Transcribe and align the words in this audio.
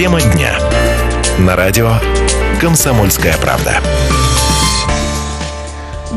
Тема 0.00 0.18
дня. 0.22 0.58
На 1.40 1.56
радио 1.56 1.90
«Комсомольская 2.58 3.36
правда». 3.36 3.82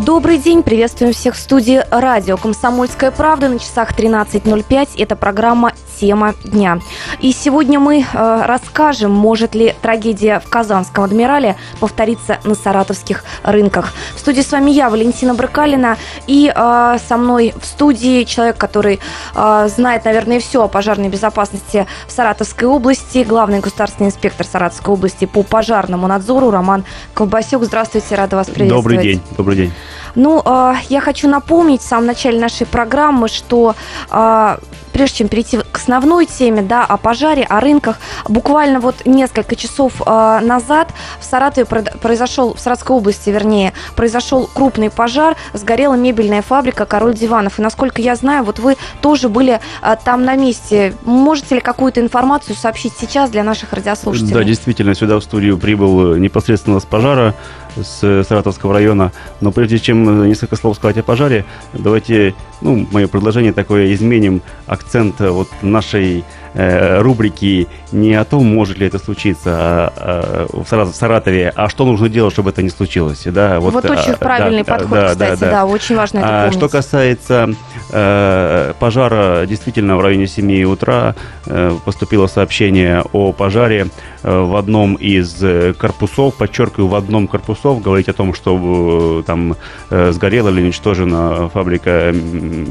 Добрый 0.06 0.38
день, 0.38 0.64
приветствуем 0.64 1.12
всех 1.12 1.36
в 1.36 1.38
студии 1.38 1.84
радио 1.92 2.38
«Комсомольская 2.38 3.12
правда» 3.12 3.50
на 3.50 3.60
часах 3.60 3.92
13.05. 3.92 4.92
Это 4.98 5.18
программа 5.18 5.74
«Тема 6.00 6.36
дня». 6.44 6.80
И 7.20 7.32
сегодня 7.32 7.80
мы 7.80 8.02
э, 8.02 8.42
расскажем, 8.46 9.12
может 9.12 9.56
ли 9.56 9.76
трагедия 9.82 10.40
в 10.40 10.50
Казанском 10.50 11.04
адмирале 11.04 11.56
повториться 11.80 12.40
на 12.44 12.56
саратовских 12.56 13.24
рынках. 13.44 13.94
В 14.16 14.20
студии 14.20 14.42
с 14.42 14.52
вами 14.52 14.72
я, 14.72 14.90
Валентина 14.90 15.34
Брыкалина, 15.34 15.98
и 16.28 16.52
э, 16.54 16.98
со 17.08 17.18
мной 17.18 17.54
в 17.60 17.66
студии 17.66 18.24
человек, 18.24 18.58
который 18.58 19.00
э, 19.36 19.70
знает, 19.70 20.06
наверное, 20.06 20.40
все 20.40 20.64
о 20.64 20.68
пожарной 20.68 21.10
безопасности 21.10 21.88
в 22.08 22.12
Саратовской 22.12 22.68
области, 22.68 23.24
главный 23.24 23.60
государственный 23.60 24.10
инспектор 24.10 24.46
Саратовской 24.46 24.94
области 24.94 25.26
по 25.26 25.44
пожарному 25.44 26.08
надзору 26.08 26.52
Роман 26.52 26.84
Колбасюк. 27.14 27.64
Здравствуйте, 27.64 28.16
рада 28.16 28.36
вас 28.36 28.48
приветствовать. 28.48 28.84
Добрый 28.84 28.98
день, 28.98 29.22
добрый 29.38 29.56
день. 29.56 29.74
Ну, 30.16 30.42
э, 30.46 30.74
я 30.90 31.02
хочу 31.02 31.28
напомнить 31.28 31.82
в 31.82 31.86
самом 31.86 32.08
начале 32.08 32.40
нашей 32.40 32.68
программы, 32.68 33.28
что 33.28 33.76
э, 34.12 34.58
прежде 34.94 35.18
чем 35.18 35.28
перейти 35.28 35.58
к 35.58 35.78
основной 35.78 36.26
теме, 36.26 36.62
да, 36.62 36.86
о 36.86 36.98
пожаре, 36.98 37.44
о 37.44 37.60
рынках, 37.60 37.98
буквально 38.28 38.80
вот 38.80 39.06
несколько 39.06 39.56
часов 39.56 40.02
э, 40.06 40.40
назад 40.42 40.94
в 41.20 41.26
Саратове 41.26 41.66
произошел, 41.66 42.54
в 42.54 42.60
Саратовской 42.60 42.96
области, 42.96 43.30
вернее, 43.30 43.74
произошел 43.96 44.50
крупный 44.54 44.90
пожар, 44.90 45.36
сгорела 45.54 45.96
мебельная 45.96 46.42
фабрика 46.42 46.86
«Король 46.86 47.16
диванов». 47.16 47.60
И, 47.60 47.62
насколько 47.62 48.02
я 48.02 48.16
знаю, 48.16 48.44
вот 48.44 48.60
вы 48.60 48.78
тоже 49.02 49.30
были 49.30 49.60
э, 49.82 49.96
там 50.04 50.24
на 50.24 50.36
месте. 50.36 50.94
Можете 51.04 51.56
ли 51.56 51.62
какую-то 51.62 52.00
информацию 52.00 52.56
сообщить 52.56 52.94
сейчас 52.98 53.30
для 53.30 53.44
наших 53.44 53.74
радиослушателей? 53.74 54.34
Да, 54.34 54.44
действительно, 54.44 54.94
сюда 54.96 55.20
в 55.20 55.24
студию 55.24 55.58
прибыл 55.58 56.16
непосредственно 56.16 56.80
с 56.80 56.86
пожара 56.86 57.34
с 57.82 58.24
Саратовского 58.24 58.74
района. 58.74 59.12
Но 59.42 59.52
прежде 59.52 59.80
чем 59.80 60.28
несколько 60.28 60.56
слов 60.56 60.78
сказать 60.78 60.98
о 60.98 61.04
пожаре, 61.04 61.46
давайте, 61.74 62.36
ну, 62.62 62.88
мое 62.92 63.08
предложение 63.08 63.54
такое, 63.54 63.94
изменим 63.94 64.42
акцент 64.66 65.20
вот 65.20 65.50
нашей 65.62 66.24
э, 66.54 67.02
рубрики 67.02 67.68
не 67.92 68.14
о 68.16 68.26
том, 68.26 68.46
может 68.46 68.78
ли 68.78 68.88
это 68.88 69.00
случиться 69.00 69.52
а, 69.52 70.48
а, 70.52 70.64
в 70.64 70.94
Саратове, 70.94 71.52
а 71.56 71.70
что 71.70 71.86
нужно 71.86 72.10
делать, 72.10 72.34
чтобы 72.34 72.50
это 72.50 72.62
не 72.62 72.70
случилось. 72.70 73.24
Да, 73.26 73.60
вот, 73.60 73.74
вот 73.74 73.86
очень 73.86 74.14
а, 74.14 74.18
правильный 74.18 74.64
да, 74.64 74.74
подход, 74.74 75.00
да, 75.00 75.10
кстати, 75.10 75.40
да, 75.40 75.46
да. 75.46 75.52
да, 75.52 75.66
очень 75.66 75.96
важно 75.96 76.20
это 76.20 76.28
помнить. 76.28 76.58
Что 76.58 76.70
касается 76.70 77.50
э, 77.92 78.74
пожара, 78.80 79.46
действительно, 79.46 79.98
в 79.98 80.02
районе 80.02 80.28
7 80.28 80.64
утра 80.64 81.16
э, 81.46 81.76
поступило 81.86 82.28
сообщение 82.28 83.04
о 83.14 83.32
пожаре 83.32 83.88
э, 84.24 84.40
в 84.40 84.56
одном 84.56 84.96
из 84.96 85.42
э, 85.42 85.74
корпусов, 85.74 86.36
подчеркиваю, 86.36 86.88
в 86.90 86.96
одном 86.96 87.28
корпусов, 87.28 87.82
говорить 87.82 88.10
о 88.10 88.14
том, 88.14 88.34
что 88.34 89.24
там 89.26 89.56
сгорела 89.90 90.50
или 90.50 90.62
уничтожена 90.62 91.50
фабрика, 91.50 92.14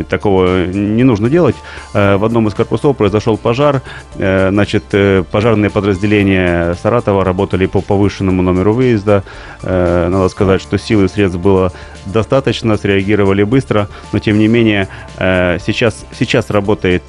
такого 0.08 0.67
не 0.67 1.05
нужно 1.05 1.30
делать. 1.30 1.56
В 1.92 2.24
одном 2.24 2.48
из 2.48 2.55
корпусов 2.55 2.96
произошел 2.96 3.36
пожар, 3.36 3.71
пожар. 3.72 3.82
Э, 4.18 4.50
значит, 4.50 4.84
э, 4.92 5.24
пожарные 5.30 5.70
подразделения 5.70 6.74
Саратова 6.82 7.24
работали 7.24 7.66
по 7.66 7.80
повышенному 7.80 8.42
номеру 8.42 8.74
выезда. 8.74 9.22
Э, 9.62 10.08
надо 10.08 10.28
сказать, 10.28 10.60
что 10.62 10.78
силы 10.78 11.04
и 11.04 11.08
средств 11.08 11.38
было 11.38 11.72
достаточно, 12.06 12.76
среагировали 12.76 13.44
быстро, 13.44 13.88
но 14.12 14.18
тем 14.18 14.38
не 14.38 14.48
менее 14.48 14.88
сейчас, 15.18 16.04
сейчас 16.18 16.50
работает 16.50 17.02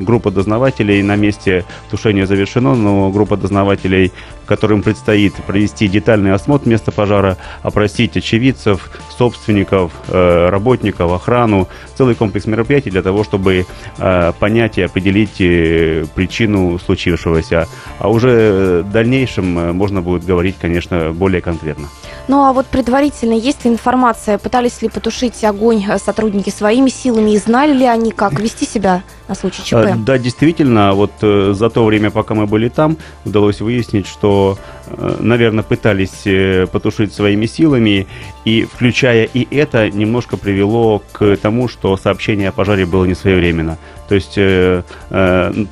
группа 0.00 0.30
дознавателей, 0.30 1.02
на 1.02 1.16
месте 1.16 1.64
тушения 1.90 2.26
завершено, 2.26 2.76
но 2.76 3.10
группа 3.10 3.36
дознавателей 3.36 4.12
которым 4.46 4.82
предстоит 4.82 5.34
провести 5.34 5.88
детальный 5.88 6.32
осмотр 6.32 6.68
места 6.68 6.92
пожара, 6.92 7.36
опросить 7.62 8.16
очевидцев, 8.16 8.90
собственников, 9.16 9.92
э, 10.08 10.48
работников, 10.48 11.12
охрану, 11.12 11.68
целый 11.96 12.14
комплекс 12.14 12.46
мероприятий 12.46 12.90
для 12.90 13.02
того, 13.02 13.24
чтобы 13.24 13.66
э, 13.98 14.32
понять 14.38 14.78
и 14.78 14.82
определить 14.82 15.40
э, 15.40 16.06
причину 16.14 16.78
случившегося. 16.78 17.68
А 17.98 18.08
уже 18.08 18.82
в 18.82 18.90
дальнейшем 18.90 19.76
можно 19.76 20.00
будет 20.00 20.24
говорить, 20.24 20.56
конечно, 20.60 21.12
более 21.12 21.40
конкретно. 21.40 21.88
Ну 22.28 22.44
а 22.44 22.52
вот 22.52 22.66
предварительно 22.66 23.34
есть 23.34 23.64
ли 23.64 23.70
информация, 23.70 24.38
пытались 24.38 24.82
ли 24.82 24.88
потушить 24.88 25.42
огонь 25.44 25.84
сотрудники 25.98 26.50
своими 26.50 26.90
силами 26.90 27.32
и 27.32 27.38
знали 27.38 27.72
ли 27.72 27.84
они, 27.84 28.10
как 28.10 28.38
вести 28.40 28.66
себя 28.66 29.02
на 29.28 29.34
случай 29.34 29.62
ЧП? 29.64 29.96
Да, 29.98 30.18
действительно, 30.18 30.92
вот 30.92 31.12
за 31.20 31.70
то 31.70 31.84
время, 31.84 32.10
пока 32.10 32.34
мы 32.34 32.46
были 32.46 32.68
там, 32.68 32.96
удалось 33.24 33.60
выяснить, 33.60 34.06
что 34.06 34.58
Э, 34.58 34.75
наверное, 35.18 35.64
пытались 35.64 36.26
э, 36.26 36.66
потушить 36.66 37.12
своими 37.12 37.46
силами, 37.46 38.06
и 38.44 38.64
включая 38.64 39.24
и 39.24 39.46
это, 39.56 39.90
немножко 39.90 40.36
привело 40.36 41.02
к 41.12 41.36
тому, 41.36 41.68
что 41.68 41.96
сообщение 41.96 42.50
о 42.50 42.52
пожаре 42.52 42.86
было 42.86 43.04
не 43.04 43.14
своевременно. 43.14 43.78
То 44.08 44.14
есть 44.14 44.34
э, 44.36 44.82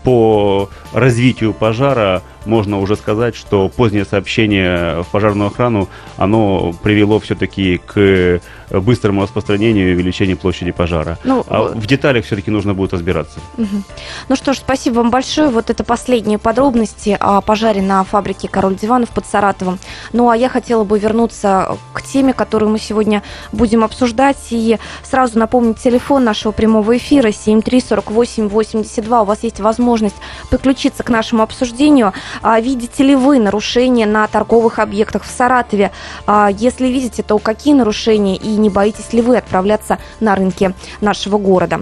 по 0.03 0.69
развитию 0.93 1.53
пожара 1.53 2.23
можно 2.47 2.79
уже 2.81 2.97
сказать, 2.97 3.35
что 3.35 3.69
позднее 3.69 4.05
сообщение 4.05 5.03
в 5.03 5.07
пожарную 5.07 5.49
охрану, 5.49 5.89
оно 6.17 6.75
привело 6.83 7.19
все-таки 7.21 7.81
к 7.85 8.41
быстрому 8.71 9.23
распространению 9.23 9.91
и 9.91 9.95
увеличению 9.95 10.37
площади 10.37 10.73
пожара. 10.73 11.19
Ну, 11.25 11.45
а 11.49 11.69
в 11.75 11.87
деталях 11.87 12.25
все-таки 12.25 12.51
нужно 12.51 12.75
будет 12.75 12.93
разбираться. 12.93 13.39
Угу. 13.57 13.83
Ну 14.29 14.37
что 14.37 14.53
ж, 14.53 14.59
спасибо 14.59 14.97
вам 14.97 15.11
большое. 15.11 15.49
Вот 15.49 15.71
это 15.71 15.85
последние 15.85 16.39
подробности 16.39 17.17
о 17.19 17.41
пожаре 17.41 17.83
на 17.83 18.05
фабрике 18.05 18.49
«Король 18.49 18.77
диванов» 19.05 19.11
под 19.11 19.27
Саратовом. 19.27 19.79
Ну 20.13 20.29
а 20.29 20.37
я 20.37 20.49
хотела 20.49 20.85
бы 20.85 20.99
вернуться 20.99 21.77
к 21.93 22.03
теме, 22.03 22.33
которую 22.33 22.71
мы 22.71 22.79
сегодня 22.79 23.23
будем 23.53 23.85
обсуждать. 23.85 24.37
И 24.51 24.79
сразу 25.03 25.39
напомнить 25.39 25.79
телефон 25.79 26.25
нашего 26.25 26.53
прямого 26.53 26.97
эфира 26.97 27.31
734882. 27.31 29.23
У 29.23 29.25
вас 29.25 29.43
есть 29.43 29.61
возможность 29.61 30.17
подключиться 30.51 31.03
к 31.03 31.11
нашему 31.11 31.43
обсуждению. 31.43 32.13
А 32.43 32.61
видите 32.61 33.05
ли 33.05 33.15
вы 33.15 33.39
нарушения 33.39 34.07
на 34.07 34.27
торговых 34.27 34.79
объектах 34.79 35.25
в 35.25 35.31
Саратове? 35.31 35.91
А 36.27 36.49
если 36.51 36.87
видите, 36.87 37.23
то 37.23 37.39
какие 37.39 37.75
нарушения 37.75 38.37
и 38.37 38.49
не 38.49 38.71
боитесь 38.71 39.13
ли 39.13 39.23
вы 39.23 39.37
отправляться 39.37 39.99
на 40.21 40.35
рынки 40.35 40.75
нашего 41.01 41.39
города? 41.39 41.81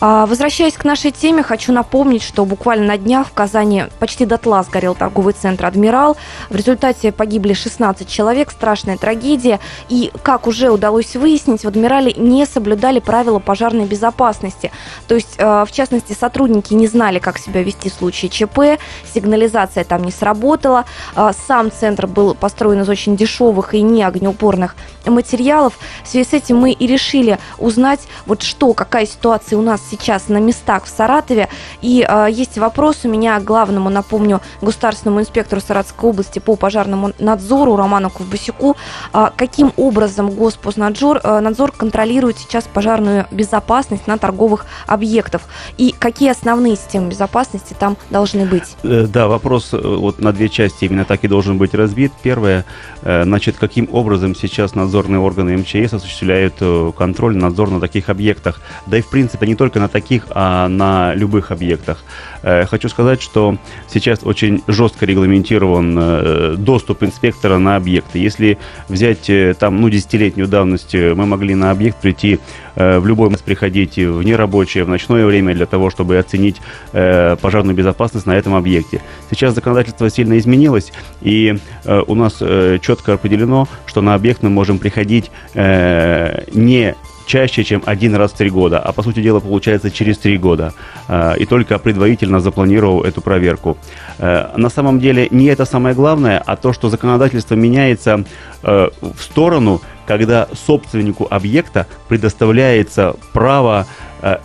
А, 0.00 0.26
возвращаясь 0.26 0.74
к 0.74 0.84
нашей 0.84 1.10
теме, 1.10 1.42
хочу 1.42 1.72
напомнить, 1.72 2.22
что 2.22 2.44
буквально 2.44 2.86
на 2.86 2.98
днях 2.98 3.28
в 3.28 3.32
Казани 3.32 3.84
почти 3.98 4.26
дотла 4.26 4.62
сгорел 4.62 4.94
торговый 4.94 5.34
центр 5.34 5.66
«Адмирал». 5.66 6.16
В 6.48 6.54
результате 6.60 7.12
погибли 7.12 7.52
16 7.52 8.08
человек, 8.08 8.50
страшная 8.50 8.96
трагедия. 8.96 9.60
И, 9.88 10.12
как 10.22 10.46
уже 10.46 10.70
удалось 10.70 11.16
выяснить, 11.16 11.64
в 11.64 11.68
«Адмирале» 11.68 12.12
не 12.12 12.46
соблюдали 12.46 13.00
правила 13.00 13.38
пожарной 13.38 13.86
безопасности. 13.86 14.70
То 15.08 15.14
есть, 15.14 15.36
в 15.38 15.68
частности, 15.72 16.12
сотрудники 16.12 16.74
не 16.74 16.86
знали, 16.86 17.18
как 17.18 17.38
себя 17.38 17.62
вести 17.62 17.90
в 17.90 17.94
случае 17.94 18.30
ЧП, 18.30 18.80
сигнализация 19.12 19.84
там 19.84 20.04
не 20.04 20.12
сработала. 20.12 20.84
А, 21.14 21.32
сам 21.32 21.70
центр 21.72 22.06
был 22.06 22.34
построен 22.34 22.82
из 22.82 22.88
очень 22.88 23.16
дешевых 23.16 23.74
и 23.74 23.82
не 23.82 24.02
огнеупорных 24.02 24.76
материалов. 25.06 25.78
В 26.04 26.08
связи 26.08 26.28
с 26.28 26.32
этим 26.32 26.58
мы 26.58 26.72
и 26.72 26.86
решили 26.86 27.38
узнать, 27.58 28.00
вот 28.26 28.42
что, 28.42 28.72
какая 28.74 29.06
ситуация 29.06 29.58
у 29.58 29.62
нас 29.62 29.80
сейчас 29.90 30.28
на 30.28 30.38
местах 30.38 30.84
в 30.84 30.88
Саратове. 30.88 31.48
И 31.80 32.06
э, 32.06 32.26
есть 32.30 32.58
вопрос 32.58 33.00
у 33.04 33.08
меня 33.08 33.38
к 33.40 33.44
главному, 33.44 33.88
напомню, 33.90 34.40
государственному 34.60 35.20
инспектору 35.20 35.60
Саратовской 35.60 36.10
области 36.10 36.38
по 36.38 36.49
пожарному 36.56 37.12
надзору 37.18 37.76
Роману 37.76 38.10
Ковбасюку. 38.10 38.76
Э, 39.12 39.28
каким 39.36 39.72
образом 39.76 40.30
Госпоснадзор 40.30 41.20
э, 41.22 41.40
надзор 41.40 41.72
контролирует 41.72 42.38
сейчас 42.38 42.64
пожарную 42.64 43.26
безопасность 43.30 44.06
на 44.06 44.18
торговых 44.18 44.66
объектах? 44.86 45.42
И 45.76 45.94
какие 45.98 46.30
основные 46.30 46.76
системы 46.76 47.08
безопасности 47.10 47.74
там 47.78 47.96
должны 48.10 48.44
быть? 48.44 48.76
Э, 48.82 49.06
да, 49.06 49.28
вопрос 49.28 49.72
вот 49.72 50.20
на 50.20 50.32
две 50.32 50.48
части 50.48 50.84
именно 50.84 51.04
так 51.04 51.24
и 51.24 51.28
должен 51.28 51.58
быть 51.58 51.74
разбит. 51.74 52.12
Первое, 52.22 52.64
э, 53.02 53.24
значит, 53.24 53.56
каким 53.58 53.88
образом 53.92 54.34
сейчас 54.34 54.74
надзорные 54.74 55.20
органы 55.20 55.56
МЧС 55.56 55.94
осуществляют 55.94 56.54
э, 56.60 56.92
контроль, 56.96 57.36
надзор 57.36 57.70
на 57.70 57.80
таких 57.80 58.08
объектах. 58.08 58.60
Да 58.86 58.98
и 58.98 59.00
в 59.00 59.10
принципе 59.10 59.46
не 59.46 59.54
только 59.54 59.80
на 59.80 59.88
таких, 59.88 60.26
а 60.30 60.68
на 60.68 61.14
любых 61.14 61.50
объектах. 61.50 62.04
Э, 62.42 62.64
хочу 62.66 62.88
сказать, 62.88 63.22
что 63.22 63.56
сейчас 63.88 64.20
очень 64.22 64.62
жестко 64.66 65.06
регламентирован 65.06 66.60
доступ 66.62 67.02
инспектора 67.02 67.58
на 67.58 67.76
объекты. 67.76 68.18
Если 68.18 68.58
взять 68.88 69.30
там, 69.58 69.80
ну, 69.80 69.88
десятилетнюю 69.88 70.48
давность, 70.48 70.94
мы 70.94 71.26
могли 71.26 71.54
на 71.54 71.70
объект 71.70 72.00
прийти 72.00 72.38
в 72.76 73.06
любой 73.06 73.26
момент 73.26 73.42
приходить 73.42 73.96
в 73.96 74.22
нерабочее, 74.22 74.84
в 74.84 74.88
ночное 74.88 75.26
время 75.26 75.54
для 75.54 75.66
того, 75.66 75.90
чтобы 75.90 76.18
оценить 76.18 76.56
пожарную 76.92 77.76
безопасность 77.76 78.26
на 78.26 78.32
этом 78.32 78.54
объекте. 78.54 79.00
Сейчас 79.30 79.54
законодательство 79.54 80.10
сильно 80.10 80.38
изменилось, 80.38 80.92
и 81.20 81.56
э, 81.84 82.02
у 82.06 82.14
нас 82.14 82.38
э, 82.40 82.78
четко 82.82 83.14
определено, 83.14 83.68
что 83.86 84.00
на 84.00 84.14
объект 84.14 84.42
мы 84.42 84.50
можем 84.50 84.78
приходить 84.78 85.30
э, 85.54 86.44
не 86.52 86.94
чаще, 87.30 87.62
чем 87.64 87.82
один 87.86 88.16
раз 88.16 88.32
в 88.32 88.36
три 88.36 88.50
года, 88.50 88.80
а 88.80 88.92
по 88.92 89.02
сути 89.02 89.22
дела 89.22 89.40
получается 89.40 89.90
через 89.90 90.18
три 90.18 90.36
года, 90.36 90.72
э, 91.08 91.34
и 91.38 91.46
только 91.46 91.78
предварительно 91.78 92.40
запланировал 92.40 93.04
эту 93.04 93.20
проверку. 93.20 93.76
Э, 94.18 94.48
на 94.56 94.68
самом 94.68 94.98
деле 94.98 95.28
не 95.30 95.44
это 95.46 95.64
самое 95.64 95.94
главное, 95.94 96.42
а 96.44 96.56
то, 96.56 96.72
что 96.72 96.88
законодательство 96.90 97.54
меняется 97.54 98.24
в 98.62 99.22
сторону, 99.22 99.80
когда 100.06 100.48
собственнику 100.66 101.26
объекта 101.30 101.86
предоставляется 102.08 103.14
право 103.32 103.86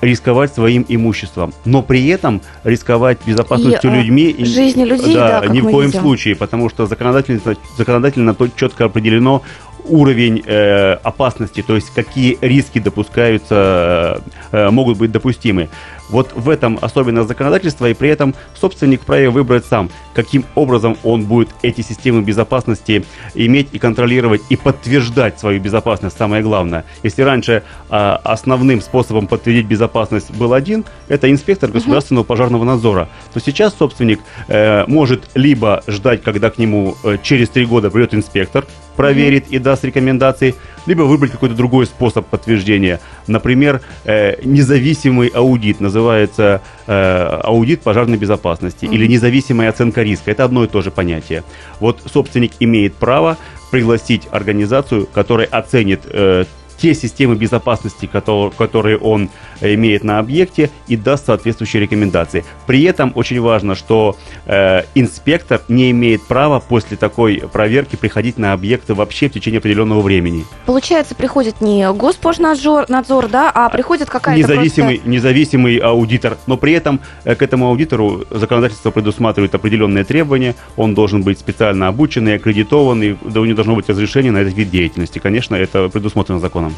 рисковать 0.02 0.54
своим 0.54 0.86
имуществом, 0.88 1.54
но 1.66 1.81
при 1.81 2.08
этом 2.08 2.42
рисковать 2.64 3.18
безопасностью 3.26 3.92
и, 3.92 3.96
людьми 3.98 4.36
жизни 4.40 4.86
людей, 4.86 5.16
да, 5.16 5.42
да, 5.42 5.48
ни 5.48 5.60
в 5.60 5.70
коем 5.70 5.88
видим. 5.88 6.02
случае, 6.02 6.36
потому 6.38 6.70
что 6.70 6.86
законодательно, 6.86 7.42
законодательно 7.78 8.34
то 8.34 8.48
четко 8.48 8.86
определено 8.86 9.42
уровень 9.88 10.44
э, 10.46 10.94
опасности, 11.04 11.62
то 11.62 11.76
есть 11.76 11.90
какие 11.94 12.38
риски 12.42 12.80
допускаются, 12.80 14.22
э, 14.52 14.70
могут 14.70 14.98
быть 14.98 15.12
допустимы. 15.12 15.70
Вот 16.10 16.34
в 16.36 16.50
этом 16.50 16.78
особенность 16.82 17.28
законодательства, 17.28 17.90
и 17.90 17.94
при 17.94 18.10
этом 18.10 18.36
собственник 18.54 19.02
вправе 19.02 19.30
выбрать 19.30 19.66
сам, 19.66 19.90
каким 20.14 20.46
образом 20.54 20.98
он 21.04 21.26
будет 21.26 21.50
эти 21.64 21.82
системы 21.82 22.22
безопасности 22.22 23.04
иметь 23.34 23.70
и 23.72 23.80
контролировать, 23.80 24.42
и 24.50 24.56
подтверждать 24.56 25.40
свою 25.40 25.60
безопасность, 25.60 26.18
самое 26.18 26.44
главное. 26.44 26.86
Если 27.02 27.24
раньше 27.24 27.64
э, 27.90 28.18
основным 28.24 28.81
способом 28.81 29.28
подтвердить 29.28 29.66
безопасность 29.66 30.31
был 30.31 30.54
один, 30.54 30.86
это 31.08 31.31
инспектор 31.31 31.72
государственного 31.72 32.24
пожарного 32.24 32.64
надзора, 32.64 33.10
то 33.34 33.40
сейчас 33.40 33.76
собственник 33.76 34.20
э, 34.48 34.86
может 34.88 35.24
либо 35.34 35.84
ждать, 35.88 36.22
когда 36.22 36.50
к 36.52 36.58
нему 36.58 36.96
э, 37.04 37.18
через 37.24 37.50
три 37.50 37.66
года 37.66 37.90
придет 37.90 38.14
инспектор, 38.14 38.66
проверит 38.95 39.47
и 39.50 39.59
даст 39.59 39.83
рекомендации, 39.83 40.56
либо 40.86 41.03
выбрать 41.03 41.31
какой-то 41.31 41.56
другой 41.56 41.86
способ 41.86 42.25
подтверждения. 42.27 43.00
Например, 43.27 43.81
э, 44.06 44.36
независимый 44.44 45.27
аудит, 45.30 45.80
называется 45.80 46.62
э, 46.88 47.39
аудит 47.44 47.81
пожарной 47.81 48.18
безопасности, 48.18 48.86
или 48.86 49.07
независимая 49.07 49.69
оценка 49.69 50.03
риска. 50.03 50.31
Это 50.31 50.44
одно 50.44 50.63
и 50.63 50.68
то 50.68 50.81
же 50.81 50.92
понятие. 50.92 51.44
Вот 51.80 52.01
собственник 52.12 52.53
имеет 52.59 52.95
право 52.95 53.38
пригласить 53.71 54.27
организацию, 54.31 55.07
которая 55.07 55.47
оценит 55.47 56.01
э, 56.06 56.45
те 56.77 56.94
системы 56.94 57.36
безопасности, 57.36 58.06
которые, 58.06 58.98
он 58.98 59.30
имеет 59.62 60.04
на 60.04 60.19
объекте, 60.19 60.69
и 60.88 60.95
даст 60.95 61.25
соответствующие 61.25 61.81
рекомендации. 61.81 62.44
При 62.68 62.83
этом 62.83 63.12
очень 63.16 63.39
важно, 63.39 63.75
что 63.75 64.18
э, 64.45 64.83
инспектор 64.95 65.62
не 65.68 65.92
имеет 65.92 66.24
права 66.24 66.60
после 66.60 66.98
такой 66.98 67.44
проверки 67.51 67.95
приходить 67.95 68.38
на 68.38 68.54
объекты 68.54 68.94
вообще 68.94 69.30
в 69.30 69.33
течение 69.33 69.60
определенного 69.60 70.01
времени. 70.01 70.45
Получается, 70.66 71.16
приходит 71.16 71.62
не 71.62 71.92
Госпожнадзор, 71.92 72.89
надзор, 72.89 73.28
да, 73.28 73.51
а 73.54 73.69
приходит 73.69 74.10
какая-то 74.10 74.39
Независимый, 74.39 74.95
просто... 74.95 75.10
независимый 75.10 75.78
аудитор, 75.78 76.38
но 76.48 76.57
при 76.57 76.74
этом 76.74 77.00
э, 77.24 77.36
к 77.36 77.42
этому 77.42 77.68
аудитору 77.68 78.25
законодательство 78.30 78.92
предусматривает 78.92 79.56
определенные 79.56 80.04
требования, 80.04 80.56
он 80.75 80.94
должен 80.94 81.24
быть 81.24 81.39
специально 81.39 81.88
обученный, 81.88 82.36
аккредитованный, 82.36 83.18
да 83.24 83.42
у 83.42 83.45
него 83.45 83.56
должно 83.56 83.75
быть 83.75 83.89
разрешение 83.89 84.31
на 84.31 84.39
этот 84.39 84.56
вид 84.56 84.69
деятельности. 84.69 85.19
Конечно, 85.19 85.56
это 85.56 85.89
предусмотрено 85.89 86.39
законом. 86.39 86.65
А, 86.66 86.72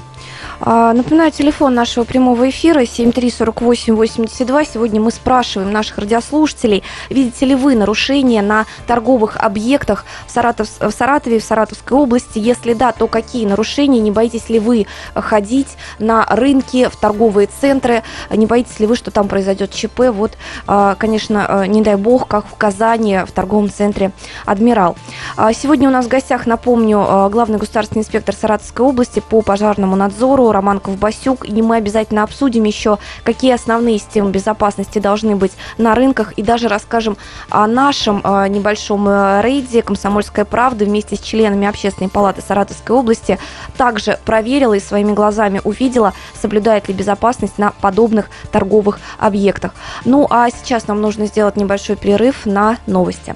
Напоминаю, 0.60 1.32
телефон 1.32 1.76
нашего 1.76 2.04
прямого 2.04 2.50
эфира 2.50 2.84
734882. 2.84 4.66
Сегодня 4.66 5.00
мы 5.00 5.12
спрашиваем 5.12 5.72
наших 5.72 6.00
радиослушателей, 6.00 6.84
видите 7.12 7.46
ли 7.46 7.54
вы 7.54 7.76
нарушения 7.76 8.42
на 8.42 8.66
торговых 8.88 9.38
объектах 9.38 10.04
в, 10.26 10.32
Саратов, 10.32 10.68
в 10.80 10.90
Саратове, 10.90 11.40
в 11.40 11.44
Саратовской 11.44 11.96
области? 11.96 12.40
Если 12.40 12.74
да, 12.74 12.92
то 12.92 13.06
какие 13.06 13.46
нарушения? 13.46 14.00
Не 14.00 14.10
боитесь 14.10 14.50
ли 14.50 14.58
вы 14.58 14.88
ходить 15.14 15.78
на 16.00 16.26
рынки, 16.26 16.90
в 16.90 16.96
торговые 16.96 17.48
центры? 17.48 18.02
Не 18.32 18.48
боитесь 18.48 18.80
ли 18.80 18.88
вы, 18.88 18.96
что 18.96 19.12
там 19.12 19.28
произойдет 19.28 19.72
ЧП? 19.72 20.10
Вот, 20.12 20.40
а, 20.66 20.96
конечно, 20.96 21.46
а, 21.48 21.68
не 21.68 21.84
дай 21.84 21.96
бог, 21.96 22.28
как 22.28 22.48
в 22.48 22.56
Казани, 22.56 23.20
в 23.28 23.32
торговом 23.32 23.70
центре 23.70 24.12
«Адмирал». 24.46 24.98
А, 25.36 25.54
Сегодня 25.54 25.88
у 25.88 25.92
нас 25.92 26.06
в 26.06 26.10
гостях, 26.10 26.48
напомню, 26.48 27.06
а, 27.08 27.30
главный 27.30 27.60
государственный 27.60 28.02
инспектор 28.02 28.34
Саратовской 28.34 28.84
области 28.84 29.20
по 29.20 29.44
пожарному 29.44 29.96
надзору 29.96 30.47
Роман 30.52 30.80
Ковбасюк. 30.80 31.48
И 31.48 31.62
мы 31.62 31.78
обязательно 31.78 32.24
обсудим 32.24 32.64
еще, 32.64 32.98
какие 33.24 33.54
основные 33.54 34.00
системы 34.00 34.32
безопасности 34.32 35.00
должны 35.00 35.36
быть 35.36 35.54
на 35.78 35.96
рынках. 35.96 36.34
И 36.34 36.44
даже 36.44 36.68
расскажем 36.68 37.18
о 37.50 37.68
нашем 37.68 38.22
а, 38.24 38.48
небольшом 38.48 39.08
э, 39.08 39.42
рейде 39.44 39.82
«Комсомольская 39.82 40.46
правда» 40.46 40.86
вместе 40.86 41.16
с 41.16 41.20
членами 41.20 41.68
Общественной 41.68 42.10
палаты 42.10 42.42
Саратовской 42.42 42.96
области 42.96 43.40
также 43.78 44.20
проверила 44.26 44.74
и 44.74 44.80
своими 44.80 45.14
глазами 45.14 45.62
увидела, 45.64 46.14
соблюдает 46.40 46.88
ли 46.88 46.94
безопасность 46.94 47.58
на 47.58 47.72
подобных 47.82 48.30
торговых 48.52 49.00
объектах. 49.18 49.74
Ну 50.06 50.28
а 50.30 50.50
сейчас 50.50 50.88
нам 50.88 51.02
нужно 51.02 51.26
сделать 51.26 51.56
небольшой 51.56 51.96
перерыв 51.96 52.46
на 52.46 52.78
новости. 52.88 53.36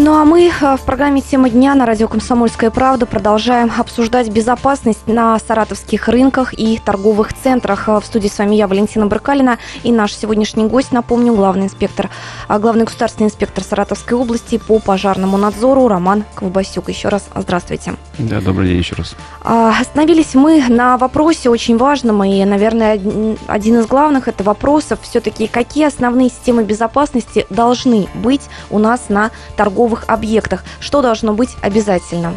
Ну 0.00 0.14
а 0.14 0.24
мы 0.24 0.46
э, 0.48 0.76
в 0.76 0.82
программе 0.82 1.20
«Тема 1.20 1.50
дня» 1.50 1.74
на 1.74 1.84
радио 1.84 2.06
«Комсомольская 2.06 2.70
правда» 2.70 3.04
продолжаем 3.04 3.68
обсуждать 3.76 4.28
безопасность 4.28 5.08
на 5.08 5.36
саратовских 5.40 6.06
рынках 6.06 6.54
и 6.56 6.78
торговых 6.78 7.32
центрах. 7.34 7.88
Э, 7.88 7.98
В 7.98 8.06
студии 8.06 8.28
с 8.28 8.38
вами 8.38 8.54
я, 8.54 8.68
Валентина 8.68 9.06
Брыкалина, 9.06 9.58
и 9.82 9.90
наш 9.90 10.14
сегодняшний 10.14 10.66
гость, 10.66 10.92
напомню, 10.92 11.34
главный 11.34 11.64
инспектор, 11.64 12.10
э, 12.48 12.58
главный 12.60 12.84
государственный 12.84 13.26
инспектор 13.26 13.64
Саратовской 13.64 14.16
области 14.16 14.58
по 14.58 14.78
пожарному 14.78 15.36
надзору 15.36 15.88
Роман 15.88 16.24
Ковбасюк. 16.36 16.88
Еще 16.90 17.08
раз 17.08 17.28
здравствуйте. 17.34 17.94
Да, 18.18 18.40
добрый 18.40 18.68
день 18.68 18.78
еще 18.78 18.94
раз. 18.94 19.16
А, 19.42 19.74
Остановились 19.80 20.36
мы 20.36 20.62
на 20.68 20.96
вопросе 20.96 21.50
очень 21.50 21.76
важном, 21.76 22.22
и, 22.22 22.44
наверное, 22.44 22.92
один- 22.92 23.36
один 23.48 23.80
из 23.80 23.86
главных 23.86 24.28
это 24.28 24.44
вопросов 24.44 25.00
все-таки, 25.02 25.48
какие 25.48 25.86
основные 25.86 26.28
системы 26.28 26.62
безопасности 26.62 27.46
должны 27.50 28.06
быть 28.14 28.42
у 28.70 28.78
нас 28.78 29.08
на 29.08 29.32
торговых 29.56 29.87
объектах, 30.06 30.64
что 30.80 31.02
должно 31.02 31.34
быть 31.34 31.56
обязательно. 31.60 32.34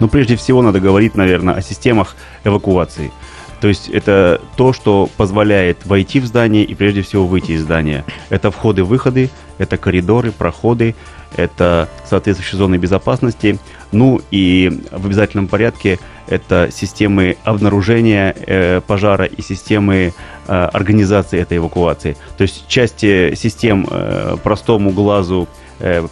Но 0.00 0.08
прежде 0.08 0.36
всего 0.36 0.62
надо 0.62 0.80
говорить, 0.80 1.14
наверное, 1.14 1.54
о 1.54 1.62
системах 1.62 2.16
эвакуации. 2.44 3.12
То 3.60 3.68
есть 3.68 3.88
это 3.88 4.40
то, 4.56 4.72
что 4.72 5.08
позволяет 5.16 5.86
войти 5.86 6.20
в 6.20 6.26
здание 6.26 6.64
и 6.64 6.74
прежде 6.74 7.02
всего 7.02 7.26
выйти 7.26 7.52
из 7.52 7.62
здания. 7.62 8.04
Это 8.28 8.50
входы-выходы, 8.50 9.30
это 9.58 9.78
коридоры, 9.78 10.30
проходы, 10.30 10.94
это 11.36 11.88
соответствующие 12.04 12.58
зоны 12.58 12.76
безопасности. 12.76 13.58
Ну 13.92 14.20
и 14.30 14.82
в 14.90 15.06
обязательном 15.06 15.48
порядке 15.48 15.98
это 16.28 16.68
системы 16.72 17.36
обнаружения 17.44 18.34
э, 18.36 18.80
пожара 18.86 19.24
и 19.24 19.40
системы 19.42 20.12
э, 20.48 20.52
организации 20.52 21.40
этой 21.40 21.58
эвакуации. 21.58 22.16
То 22.36 22.42
есть 22.42 22.66
части 22.68 23.34
систем 23.34 23.86
э, 23.90 24.36
простому 24.42 24.90
глазу 24.90 25.48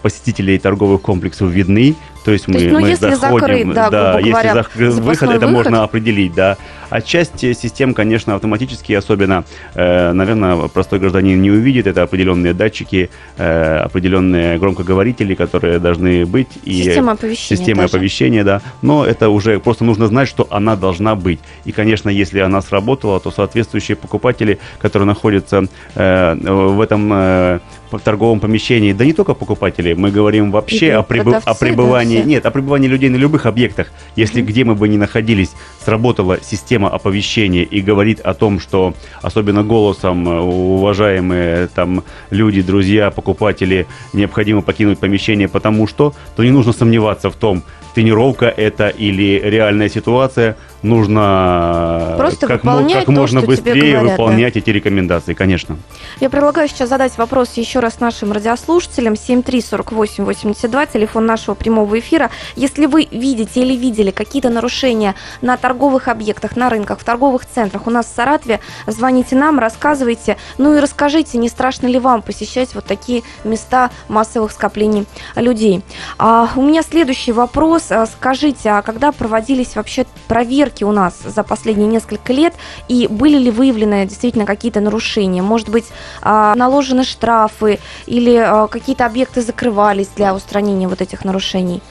посетителей 0.03 0.59
торговых 0.59 1.01
комплексов 1.03 1.51
видны, 1.51 1.95
то 2.25 2.33
есть 2.33 2.49
мы, 2.49 2.55
есть, 2.61 2.73
ну, 2.73 2.81
мы 2.81 2.89
если 2.89 3.15
заходим, 3.15 3.41
закрыт, 3.41 3.75
да, 3.75 3.91
грубо 3.91 4.19
если 4.19 4.31
говоря, 4.31 4.53
зак- 4.55 5.01
выход, 5.01 5.31
это 5.31 5.47
выход. 5.47 5.51
можно 5.53 5.83
определить, 5.83 6.35
да. 6.35 6.57
А 6.91 7.01
часть 7.01 7.41
систем, 7.41 7.93
конечно, 7.93 8.35
автоматически, 8.35 8.93
особенно, 8.93 9.45
э, 9.75 10.13
наверное, 10.13 10.69
простой 10.69 11.01
гражданин 11.01 11.41
не 11.43 11.51
увидит, 11.51 11.87
это 11.87 12.03
определенные 12.03 12.55
датчики, 12.55 13.11
э, 13.37 13.77
определенные 13.79 14.59
громкоговорители, 14.59 15.35
которые 15.35 15.79
должны 15.81 16.25
быть. 16.25 16.49
И 16.65 16.83
Система 16.85 17.13
оповещения 17.13 17.57
Система 17.59 17.83
даже. 17.83 17.97
оповещения, 17.97 18.45
да. 18.45 18.61
Но 18.83 19.05
это 19.05 19.29
уже 19.29 19.59
просто 19.59 19.85
нужно 19.85 20.07
знать, 20.07 20.29
что 20.29 20.47
она 20.51 20.77
должна 20.77 21.15
быть. 21.17 21.41
И, 21.65 21.73
конечно, 21.73 22.09
если 22.09 22.39
она 22.41 22.61
сработала, 22.63 23.19
то 23.21 23.31
соответствующие 23.31 23.97
покупатели, 23.97 24.59
которые 24.79 25.07
находятся 25.07 25.65
э, 25.97 26.35
в 26.43 26.81
этом 26.81 27.11
э, 27.13 27.59
торговом 28.05 28.41
помещении, 28.41 28.93
да 28.93 29.05
не 29.05 29.13
только 29.13 29.35
покупатели, 29.35 29.95
мы 29.95 30.11
говорим 30.11 30.51
вообще 30.51 30.87
И 30.87 30.91
о, 30.91 31.03
прибы- 31.03 31.41
о 31.45 31.55
пребывании, 31.55 32.14
все. 32.21 32.29
нет, 32.29 32.47
о 32.47 32.51
пребывании 32.51 32.89
людей 32.89 33.11
на 33.11 33.17
любых 33.17 33.47
объектах. 33.47 33.89
Если 34.17 34.43
где 34.43 34.65
мы 34.65 34.75
бы 34.75 34.89
ни 34.89 34.97
находились, 34.97 35.53
сработала 35.85 36.39
система 36.43 36.89
оповещения 36.89 37.63
и 37.63 37.81
говорит 37.81 38.21
о 38.21 38.35
том, 38.35 38.61
что 38.61 38.95
особенно 39.23 39.63
голосом 39.63 40.29
э, 40.29 40.41
уважаемые 40.41 41.69
там 41.69 42.05
люди, 42.31 42.63
друзья, 42.63 43.11
покупатели, 43.11 43.87
необходимо 44.13 44.63
покинуть 44.63 44.99
помещение, 44.99 45.49
потому 45.49 45.87
что, 45.87 46.15
то 46.37 46.45
не 46.45 46.51
нужно 46.51 46.73
сомневаться 46.73 47.31
в 47.31 47.37
том, 47.37 47.63
тренировка 47.95 48.47
это 48.47 48.89
или 48.89 49.41
реальная 49.43 49.89
ситуация, 49.89 50.57
нужно 50.83 52.15
Просто 52.19 52.47
как, 52.47 52.63
как 52.63 53.05
то, 53.05 53.13
можно 53.13 53.41
быстрее 53.41 53.93
говорят, 53.93 54.05
да. 54.05 54.11
выполнять 54.11 54.57
эти 54.57 54.71
рекомендации, 54.71 55.33
конечно. 55.35 55.79
Я 56.21 56.29
предлагаю 56.29 56.69
сейчас 56.69 56.89
задать 56.89 57.17
вопрос 57.17 57.53
еще 57.55 57.81
раз 57.81 58.01
нашим 58.01 58.33
радиослушателям. 58.33 59.17
734882, 59.17 60.87
телефон 60.87 61.27
нашего 61.27 61.55
прямого 61.55 61.99
эфира. 61.99 62.31
Если 62.57 62.87
вы 62.87 63.09
видите 63.11 63.63
или 63.63 63.77
видели 63.77 64.11
какие-то 64.11 64.51
нарушения 64.51 65.15
на 65.41 65.57
торговых 65.57 65.74
торговых 65.75 66.07
объектах, 66.07 66.55
на 66.55 66.71
рынках, 66.71 67.01
в 67.01 67.05
торговых 67.05 67.47
центрах 67.47 67.89
у 67.89 67.91
нас 67.91 68.07
в 68.07 68.15
Саратове. 68.15 68.61
Звоните 68.87 69.35
нам, 69.35 69.59
рассказывайте. 69.59 70.37
Ну 70.57 70.77
и 70.77 70.79
расскажите, 70.79 71.37
не 71.37 71.49
страшно 71.49 71.89
ли 71.89 71.99
вам 71.99 72.23
посещать 72.23 72.77
вот 72.77 72.85
такие 72.85 73.25
места 73.43 73.91
массовых 74.09 74.53
скоплений 74.53 75.05
людей. 75.35 75.83
А, 76.17 76.49
у 76.55 76.63
меня 76.63 76.83
следующий 76.85 77.33
вопрос. 77.33 77.91
А, 77.91 78.07
скажите, 78.07 78.71
а 78.71 78.83
когда 78.83 79.11
проводились 79.11 79.75
вообще 79.75 80.07
проверки 80.29 80.85
у 80.85 80.93
нас 80.93 81.19
за 81.25 81.43
последние 81.43 81.89
несколько 81.89 82.33
лет 82.33 82.55
и 82.87 83.09
были 83.09 83.37
ли 83.37 83.51
выявлены 83.51 84.07
действительно 84.07 84.47
какие-то 84.47 84.81
нарушения? 84.81 85.43
Может 85.43 85.71
быть, 85.71 85.87
а, 86.23 86.55
наложены 86.55 87.03
штрафы 87.03 87.81
или 88.07 88.37
а, 88.37 88.69
какие-то 88.69 89.07
объекты 89.07 89.43
закрывались 89.43 90.09
для 90.15 90.37
устранения 90.37 90.87
вот 90.87 91.01
этих 91.01 91.25
нарушений? 91.25 91.83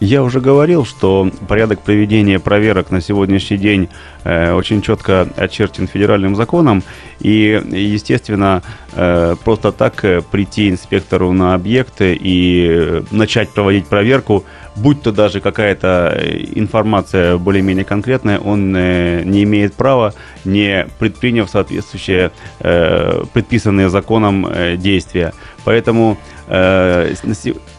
Я 0.00 0.22
уже 0.22 0.40
говорил, 0.40 0.86
что 0.86 1.30
порядок 1.46 1.82
проведения 1.82 2.38
проверок 2.38 2.90
на 2.90 3.02
сегодняшний 3.02 3.58
день 3.58 3.90
э, 4.24 4.52
очень 4.54 4.80
четко 4.80 5.28
очерчен 5.36 5.86
федеральным 5.86 6.36
законом, 6.36 6.82
и, 7.20 7.62
естественно, 7.70 8.62
э, 8.94 9.36
просто 9.44 9.72
так 9.72 10.02
э, 10.06 10.22
прийти 10.22 10.70
инспектору 10.70 11.32
на 11.32 11.52
объект 11.52 11.96
и 12.00 12.66
э, 12.70 13.02
начать 13.10 13.50
проводить 13.50 13.88
проверку, 13.88 14.46
будь 14.74 15.02
то 15.02 15.12
даже 15.12 15.40
какая-то 15.40 16.16
э, 16.16 16.44
информация 16.54 17.36
более-менее 17.36 17.84
конкретная, 17.84 18.38
он 18.38 18.74
э, 18.74 19.22
не 19.24 19.42
имеет 19.42 19.74
права, 19.74 20.14
не 20.46 20.86
предприняв 20.98 21.50
соответствующие 21.50 22.30
э, 22.60 23.24
предписанные 23.34 23.90
законом 23.90 24.46
э, 24.46 24.78
действия. 24.78 25.34
Поэтому 25.64 26.16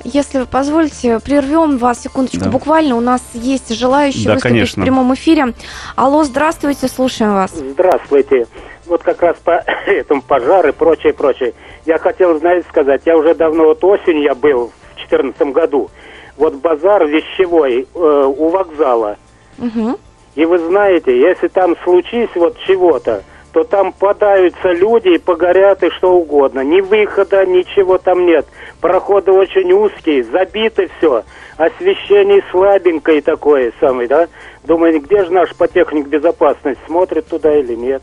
Если 0.06 0.40
вы 0.40 0.46
позволите, 0.46 1.20
прервем 1.20 1.78
вас 1.78 2.02
секундочку. 2.02 2.46
Да. 2.46 2.50
Буквально 2.50 2.96
у 2.96 3.02
нас 3.02 3.22
есть 3.34 3.76
желающие 3.78 4.28
да, 4.28 4.34
выступить 4.36 4.56
конечно. 4.56 4.82
в 4.82 4.86
прямом 4.86 5.14
эфире. 5.14 5.54
Алло, 5.98 6.24
здравствуйте, 6.24 6.88
слушаем 6.88 7.34
вас. 7.34 7.52
Здравствуйте. 7.52 8.48
Вот 8.86 9.04
как 9.04 9.22
раз 9.22 9.36
по 9.44 9.52
этому 9.86 10.22
пожар 10.22 10.68
и 10.70 10.72
прочее, 10.72 11.14
прочее. 11.14 11.54
Я 11.86 11.98
хотел, 11.98 12.40
знаете, 12.40 12.66
сказать, 12.70 13.02
я 13.06 13.18
уже 13.18 13.36
давно, 13.36 13.66
вот 13.66 13.84
осенью 13.84 14.24
я 14.24 14.36
был 14.36 14.72
в 14.94 14.96
2014 14.96 15.42
году, 15.54 15.90
вот 16.38 16.56
базар 16.56 17.06
вещевой 17.06 17.88
э, 17.94 18.34
у 18.38 18.50
вокзала. 18.50 19.18
Угу. 19.58 20.00
И 20.36 20.46
вы 20.46 20.60
знаете, 20.60 21.20
если 21.20 21.50
там 21.50 21.76
случись 21.84 22.30
вот 22.36 22.58
чего-то, 22.60 23.24
то 23.52 23.64
там 23.64 23.92
подаются 23.92 24.72
люди 24.72 25.10
и 25.10 25.18
погорят 25.18 25.84
и 25.84 25.90
что 25.92 26.14
угодно. 26.14 26.62
Ни 26.62 26.82
выхода, 26.82 27.46
ничего 27.46 27.98
там 27.98 28.26
нет. 28.26 28.46
Проходы 28.80 29.32
очень 29.32 29.72
узкие, 29.74 30.24
забиты 30.24 30.90
все. 30.98 31.24
Освещение 31.58 32.44
слабенькое 32.52 33.22
такое 33.22 33.74
самое, 33.80 34.08
да? 34.08 34.28
Думаю, 34.64 35.00
где 35.02 35.26
же 35.26 35.32
наш 35.32 35.56
потехник 35.56 36.08
безопасности? 36.08 36.82
Смотрит 36.86 37.28
туда 37.28 37.54
или 37.56 37.76
нет? 37.76 38.02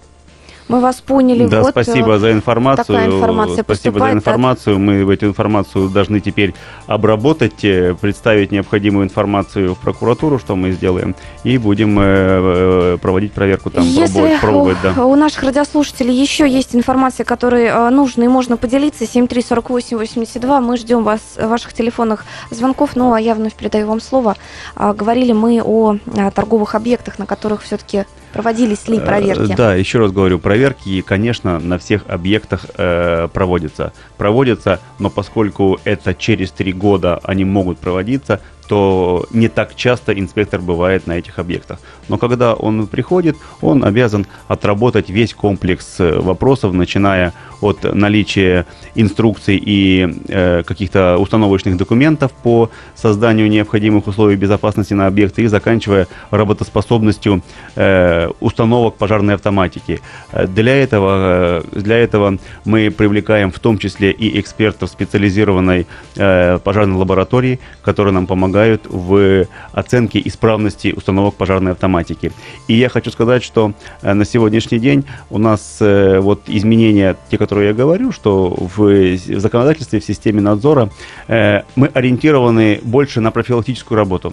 Мы 0.69 0.81
вас 0.81 0.97
поняли. 0.97 1.47
Да, 1.47 1.63
вот 1.63 1.71
спасибо 1.71 2.15
э, 2.15 2.19
за 2.19 2.33
информацию. 2.33 2.85
Такая 2.85 3.07
информация 3.07 3.63
спасибо 3.63 4.01
за 4.01 4.13
информацию. 4.13 4.77
От... 4.77 4.83
Мы 4.83 5.15
эту 5.15 5.27
информацию 5.27 5.89
должны 5.89 6.21
теперь 6.21 6.55
обработать, 6.87 7.65
э, 7.65 7.95
представить 7.99 8.53
необходимую 8.53 9.05
информацию 9.07 9.75
в 9.75 9.79
прокуратуру, 9.79 10.39
что 10.39 10.57
мы 10.57 10.73
сделаем, 10.73 11.15
и 11.43 11.57
будем 11.57 11.99
э, 11.99 12.99
проводить 13.01 13.33
проверку 13.33 13.71
там, 13.71 13.83
Если 13.85 14.13
пробовать, 14.13 14.41
пробовать. 14.41 14.77
Да. 14.83 15.05
У 15.05 15.17
наших 15.17 15.43
радиослушателей 15.43 16.15
еще 16.15 16.49
есть 16.49 16.75
информация, 16.75 17.25
которой 17.25 17.91
нужно 17.91 18.25
и 18.25 18.29
можно 18.29 18.57
поделиться, 18.57 19.07
734882, 19.07 20.61
мы 20.61 20.77
ждем 20.77 21.03
вас, 21.03 21.21
ваших 21.41 21.73
телефонных 21.73 22.27
звонков, 22.51 22.91
ну 22.95 23.15
а 23.15 23.21
я 23.21 23.35
вновь 23.35 23.55
передаю 23.55 23.87
вам 23.87 24.01
слово. 24.01 24.37
А, 24.75 24.93
говорили 24.93 25.33
мы 25.33 25.63
о 25.65 25.97
торговых 26.35 26.75
объектах, 26.75 27.19
на 27.19 27.27
которых 27.27 27.63
все-таки 27.63 28.05
проводились 28.33 28.87
ли 28.89 29.01
проверки. 29.01 29.55
Да, 29.57 29.75
еще 29.75 29.99
раз 29.99 30.13
говорю, 30.13 30.39
проверки 30.39 30.59
проверки, 30.89 31.03
конечно, 31.03 31.59
на 31.59 31.79
всех 31.79 32.03
объектах 32.09 32.67
э, 32.77 33.29
проводятся. 33.33 33.93
Проводятся, 34.17 34.81
но 34.99 35.11
поскольку 35.11 35.79
это 35.85 36.15
через 36.15 36.51
три 36.51 36.73
года 36.73 37.21
они 37.23 37.45
могут 37.45 37.79
проводиться, 37.79 38.41
то 38.69 39.27
не 39.31 39.49
так 39.49 39.75
часто 39.75 40.13
инспектор 40.13 40.61
бывает 40.61 41.07
на 41.07 41.13
этих 41.13 41.39
объектах. 41.39 41.81
Но 42.09 42.19
когда 42.19 42.55
он 42.55 42.87
приходит, 42.87 43.37
он 43.63 43.85
обязан 43.85 44.27
отработать 44.47 45.11
весь 45.11 45.35
комплекс 45.35 45.97
э, 45.99 46.21
вопросов, 46.21 46.75
начиная 46.75 47.33
от 47.61 47.83
наличия 47.95 48.67
инструкций 48.95 49.61
и 49.61 50.09
э, 50.29 50.63
каких-то 50.63 51.17
установочных 51.19 51.77
документов 51.77 52.33
по 52.33 52.71
созданию 52.95 53.49
необходимых 53.49 54.07
условий 54.07 54.37
безопасности 54.37 54.95
на 54.95 55.07
объекте 55.07 55.43
и 55.43 55.47
заканчивая 55.47 56.07
работоспособностью 56.31 57.43
э, 57.75 58.29
установок 58.41 58.97
пожарной 58.97 59.35
автоматики. 59.35 60.01
Э, 60.33 60.47
для 60.47 60.77
этого, 60.83 61.63
э, 61.75 61.81
для 61.81 61.97
этого 61.97 62.39
мы 62.65 62.91
привлекаем 62.91 63.51
в 63.51 63.59
том 63.59 63.79
числе 63.79 64.11
и 64.11 64.39
экспертов 64.39 64.91
специализированной 64.91 65.87
э, 66.17 66.59
пожарной 66.59 66.97
лаборатории, 66.99 67.61
которые 67.83 68.13
нам 68.13 68.27
помогают 68.27 68.58
помогают 68.59 68.87
в 68.88 69.47
оценке 69.73 70.21
исправности 70.25 70.93
установок 70.97 71.35
пожарной 71.35 71.73
автоматики. 71.73 72.33
И 72.67 72.75
я 72.75 72.88
хочу 72.88 73.11
сказать, 73.11 73.45
что 73.45 73.73
э, 74.03 74.15
на 74.15 74.25
сегодняшний 74.25 74.81
день 74.81 75.05
у 75.31 75.38
нас 75.38 75.79
э, 75.81 76.19
вот 76.19 76.43
изменения, 76.49 77.17
те, 77.31 77.38
которые 77.38 77.69
я 77.69 77.75
говорю, 77.75 78.11
что 78.11 78.57
в 78.77 79.17
законодательстве, 79.17 80.00
в 80.00 80.05
системе 80.05 80.41
надзора 80.41 80.91
э, 81.29 81.62
мы 81.77 81.87
ориентированы 81.95 82.81
больше 82.83 83.21
на 83.21 83.31
профилактическую 83.31 83.97
работу 83.97 84.33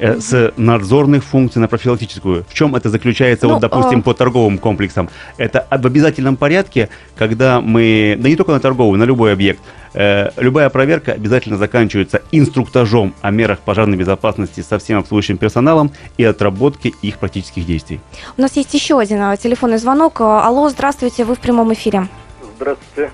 с 0.00 0.52
надзорных 0.56 1.24
функций 1.24 1.60
на 1.60 1.68
профилактическую. 1.68 2.44
В 2.48 2.54
чем 2.54 2.74
это 2.74 2.88
заключается, 2.88 3.46
ну, 3.46 3.54
вот, 3.54 3.62
допустим, 3.62 4.00
а... 4.00 4.02
по 4.02 4.14
торговым 4.14 4.58
комплексам? 4.58 5.08
Это 5.36 5.66
в 5.70 5.86
обязательном 5.86 6.36
порядке, 6.36 6.88
когда 7.16 7.60
мы, 7.60 8.16
да 8.18 8.28
не 8.28 8.36
только 8.36 8.52
на 8.52 8.60
торговый, 8.60 8.98
на 8.98 9.04
любой 9.04 9.32
объект, 9.32 9.60
Э, 9.94 10.30
любая 10.36 10.70
проверка 10.70 11.12
обязательно 11.12 11.58
заканчивается 11.58 12.22
инструктажом 12.32 13.14
о 13.20 13.30
мерах 13.30 13.60
пожарной 13.60 13.96
безопасности 13.96 14.60
со 14.60 14.78
всем 14.78 14.98
обслуживающим 14.98 15.38
персоналом 15.38 15.92
и 16.16 16.24
отработки 16.24 16.94
их 17.02 17.18
практических 17.18 17.66
действий. 17.66 18.00
У 18.36 18.40
нас 18.40 18.56
есть 18.56 18.72
еще 18.72 18.98
один 18.98 19.20
а, 19.20 19.36
телефонный 19.36 19.78
звонок. 19.78 20.20
Алло, 20.20 20.68
здравствуйте, 20.68 21.24
вы 21.24 21.34
в 21.34 21.40
прямом 21.40 21.72
эфире. 21.74 22.08
Здравствуйте. 22.56 23.12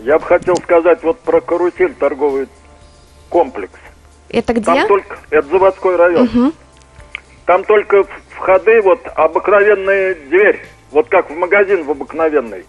Я 0.00 0.18
бы 0.18 0.24
хотел 0.24 0.56
сказать 0.56 1.02
вот 1.02 1.20
про 1.20 1.40
карусель 1.40 1.94
торговый 1.94 2.48
комплекс. 3.28 3.78
Это 4.30 4.52
где? 4.52 4.64
Там 4.64 4.86
только, 4.88 5.18
это 5.30 5.48
заводской 5.48 5.96
район. 5.96 6.24
Угу. 6.24 6.52
Там 7.46 7.64
только 7.64 8.04
входы, 8.30 8.82
вот 8.82 9.00
обыкновенная 9.14 10.14
дверь, 10.14 10.66
вот 10.90 11.08
как 11.08 11.30
в 11.30 11.36
магазин 11.36 11.84
в 11.84 11.90
обыкновенный 11.90 12.64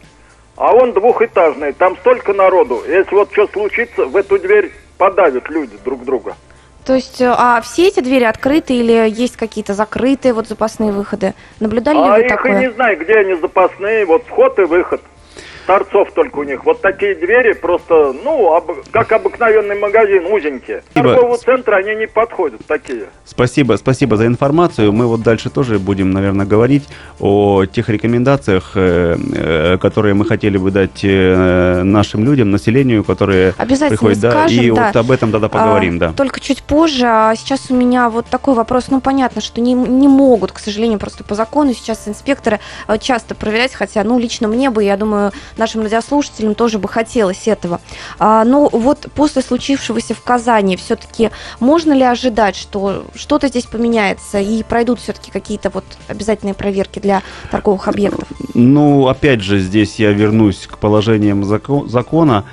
а 0.57 0.73
он 0.73 0.91
двухэтажный, 0.91 1.71
там 1.71 1.95
столько 1.97 2.33
народу. 2.33 2.81
Если 2.87 3.15
вот 3.15 3.31
что 3.31 3.47
случится, 3.47 4.05
в 4.05 4.17
эту 4.17 4.39
дверь 4.39 4.73
подавят 4.97 5.49
люди 5.49 5.77
друг 5.85 6.03
друга. 6.03 6.35
То 6.83 6.95
есть, 6.95 7.21
э, 7.21 7.31
а 7.37 7.61
все 7.61 7.89
эти 7.89 7.99
двери 7.99 8.23
открыты 8.23 8.73
или 8.73 9.09
есть 9.09 9.37
какие-то 9.37 9.73
закрытые 9.73 10.33
вот 10.33 10.47
запасные 10.47 10.91
выходы? 10.91 11.33
Наблюдали 11.59 11.97
а 11.97 12.01
ли 12.01 12.09
вы 12.09 12.21
их 12.21 12.27
такое? 12.29 12.57
и 12.57 12.59
не 12.61 12.71
знаю, 12.71 12.97
где 12.97 13.13
они 13.13 13.35
запасные, 13.35 14.05
вот 14.05 14.23
вход 14.25 14.57
и 14.57 14.63
выход 14.63 15.01
торцов 15.67 16.11
только 16.13 16.39
у 16.39 16.43
них. 16.43 16.65
Вот 16.65 16.81
такие 16.81 17.13
двери 17.13 17.53
просто, 17.53 18.13
ну, 18.23 18.53
об, 18.55 18.71
как 18.89 19.11
обыкновенный 19.11 19.77
магазин, 19.77 20.25
узенькие. 20.25 20.81
Спасибо. 20.89 21.13
Торгового 21.13 21.37
центра 21.37 21.75
они 21.75 21.95
не 21.95 22.07
подходят, 22.07 22.61
такие. 22.65 23.07
Спасибо, 23.25 23.73
спасибо 23.73 24.15
за 24.15 24.25
информацию. 24.25 24.91
Мы 24.93 25.05
вот 25.05 25.21
дальше 25.21 25.49
тоже 25.49 25.77
будем, 25.77 26.11
наверное, 26.11 26.45
говорить 26.45 26.87
о 27.19 27.65
тех 27.65 27.89
рекомендациях, 27.89 28.71
э, 28.75 29.17
э, 29.33 29.77
которые 29.79 30.13
мы 30.13 30.25
хотели 30.25 30.57
бы 30.57 30.71
дать 30.71 31.03
э, 31.03 31.83
нашим 31.83 32.23
людям, 32.23 32.49
населению, 32.49 33.03
которые 33.03 33.53
Обязательно 33.57 33.89
приходят. 33.89 34.17
Скажем, 34.19 34.57
да, 34.57 34.63
и 34.63 34.71
да. 34.71 34.85
вот 34.85 34.95
об 34.95 35.11
этом 35.11 35.31
тогда 35.31 35.49
поговорим, 35.49 35.97
а, 35.97 35.99
да. 35.99 36.13
Только 36.13 36.39
чуть 36.39 36.63
позже. 36.63 37.05
А 37.05 37.35
сейчас 37.35 37.69
у 37.69 37.75
меня 37.75 38.09
вот 38.09 38.25
такой 38.27 38.55
вопрос. 38.55 38.85
Ну, 38.89 39.01
понятно, 39.01 39.41
что 39.41 39.59
не, 39.59 39.73
не 39.73 40.07
могут, 40.07 40.53
к 40.53 40.59
сожалению, 40.59 40.97
просто 40.97 41.25
по 41.25 41.35
закону 41.35 41.73
сейчас 41.73 42.07
инспекторы 42.07 42.59
часто 43.01 43.35
проверять, 43.35 43.73
хотя, 43.73 44.03
ну, 44.05 44.17
лично 44.17 44.47
мне 44.47 44.69
бы, 44.69 44.81
я 44.83 44.95
думаю, 44.95 45.33
нашим 45.57 45.81
радиослушателям 45.81 46.55
тоже 46.55 46.79
бы 46.79 46.87
хотелось 46.87 47.47
этого. 47.47 47.79
А, 48.19 48.43
но 48.43 48.69
вот 48.69 49.07
после 49.15 49.41
случившегося 49.41 50.13
в 50.13 50.21
Казани 50.21 50.77
все-таки 50.77 51.31
можно 51.59 51.93
ли 51.93 52.03
ожидать, 52.03 52.55
что 52.55 53.05
что-то 53.15 53.47
здесь 53.47 53.65
поменяется 53.65 54.39
и 54.39 54.63
пройдут 54.63 54.99
все-таки 54.99 55.31
какие-то 55.31 55.69
вот 55.69 55.85
обязательные 56.07 56.53
проверки 56.53 56.99
для 56.99 57.21
торговых 57.51 57.87
объектов? 57.87 58.27
Ну, 58.53 59.07
опять 59.07 59.41
же, 59.41 59.59
здесь 59.59 59.95
я 59.99 60.11
вернусь 60.11 60.67
к 60.67 60.77
положениям 60.77 61.43
закона. 61.43 62.45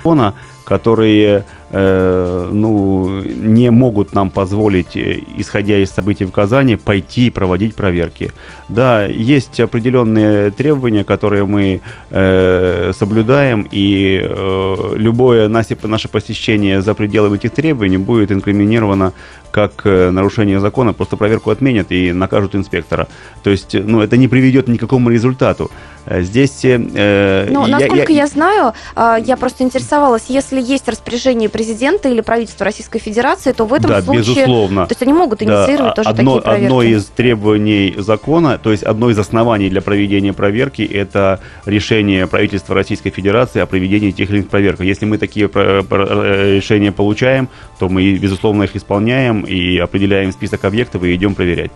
которые 0.65 1.45
э, 1.75 2.49
ну, 2.53 3.21
не 3.21 3.69
могут 3.69 4.13
нам 4.13 4.29
позволить, 4.29 4.95
э, 4.95 5.19
исходя 5.37 5.77
из 5.77 5.91
событий 5.91 6.25
в 6.25 6.31
Казани, 6.31 6.77
пойти 6.77 7.27
и 7.27 7.29
проводить 7.29 7.75
проверки. 7.75 8.31
Да, 8.69 9.05
есть 9.05 9.59
определенные 9.59 10.51
требования, 10.51 11.03
которые 11.03 11.45
мы 11.45 11.81
э, 12.11 12.91
соблюдаем, 12.97 13.67
и 13.69 14.21
э, 14.23 14.93
любое 14.95 15.49
наше 15.49 16.07
посещение 16.07 16.81
за 16.81 16.93
пределами 16.93 17.35
этих 17.35 17.51
требований 17.51 17.97
будет 17.97 18.31
инкриминировано 18.31 19.11
как 19.51 19.81
э, 19.85 20.11
нарушение 20.11 20.59
закона, 20.59 20.93
просто 20.93 21.17
проверку 21.17 21.49
отменят 21.49 21.91
и 21.91 22.13
накажут 22.13 22.55
инспектора. 22.55 23.07
То 23.43 23.49
есть, 23.49 23.73
ну, 23.73 24.01
это 24.01 24.17
не 24.17 24.27
приведет 24.27 24.67
ни 24.67 24.77
к 24.77 24.79
какому 24.81 25.09
результату. 25.09 25.71
Э, 26.05 26.21
здесь... 26.21 26.61
Э, 26.63 27.47
ну, 27.49 27.65
насколько 27.67 28.11
я, 28.11 28.21
я... 28.21 28.27
знаю, 28.27 28.73
э, 28.95 29.17
я 29.25 29.37
просто 29.37 29.63
интересовалась, 29.63 30.25
если 30.27 30.61
есть 30.61 30.87
распоряжение 30.87 31.49
президента 31.49 32.09
или 32.09 32.21
правительства 32.21 32.65
Российской 32.65 32.99
Федерации, 32.99 33.51
то 33.51 33.65
в 33.65 33.73
этом 33.73 33.89
да, 33.89 34.01
случае... 34.01 34.35
безусловно. 34.35 34.85
То 34.85 34.91
есть 34.91 35.01
они 35.01 35.13
могут 35.13 35.41
инициировать 35.41 35.95
да, 35.95 36.03
тоже 36.03 36.09
одно, 36.09 36.35
такие 36.35 36.43
проверки? 36.43 36.65
Одно 36.65 36.81
из 36.83 37.05
требований 37.05 37.95
закона, 37.97 38.57
то 38.57 38.71
есть 38.71 38.83
одно 38.83 39.09
из 39.09 39.19
оснований 39.19 39.69
для 39.69 39.81
проведения 39.81 40.33
проверки, 40.33 40.81
это 40.81 41.39
решение 41.65 42.27
правительства 42.27 42.75
Российской 42.75 43.09
Федерации 43.09 43.59
о 43.59 43.65
проведении 43.65 44.11
тех 44.11 44.29
или 44.29 44.37
иных 44.37 44.49
проверок. 44.49 44.81
Если 44.81 45.05
мы 45.05 45.17
такие 45.17 45.49
э, 45.53 46.55
решения 46.55 46.91
получаем, 46.91 47.49
то 47.79 47.89
мы, 47.89 48.13
безусловно, 48.15 48.63
их 48.63 48.75
исполняем 48.75 49.41
и 49.41 49.77
определяем 49.77 50.31
список 50.31 50.65
объектов 50.65 51.03
и 51.03 51.15
идем 51.15 51.35
проверять. 51.35 51.71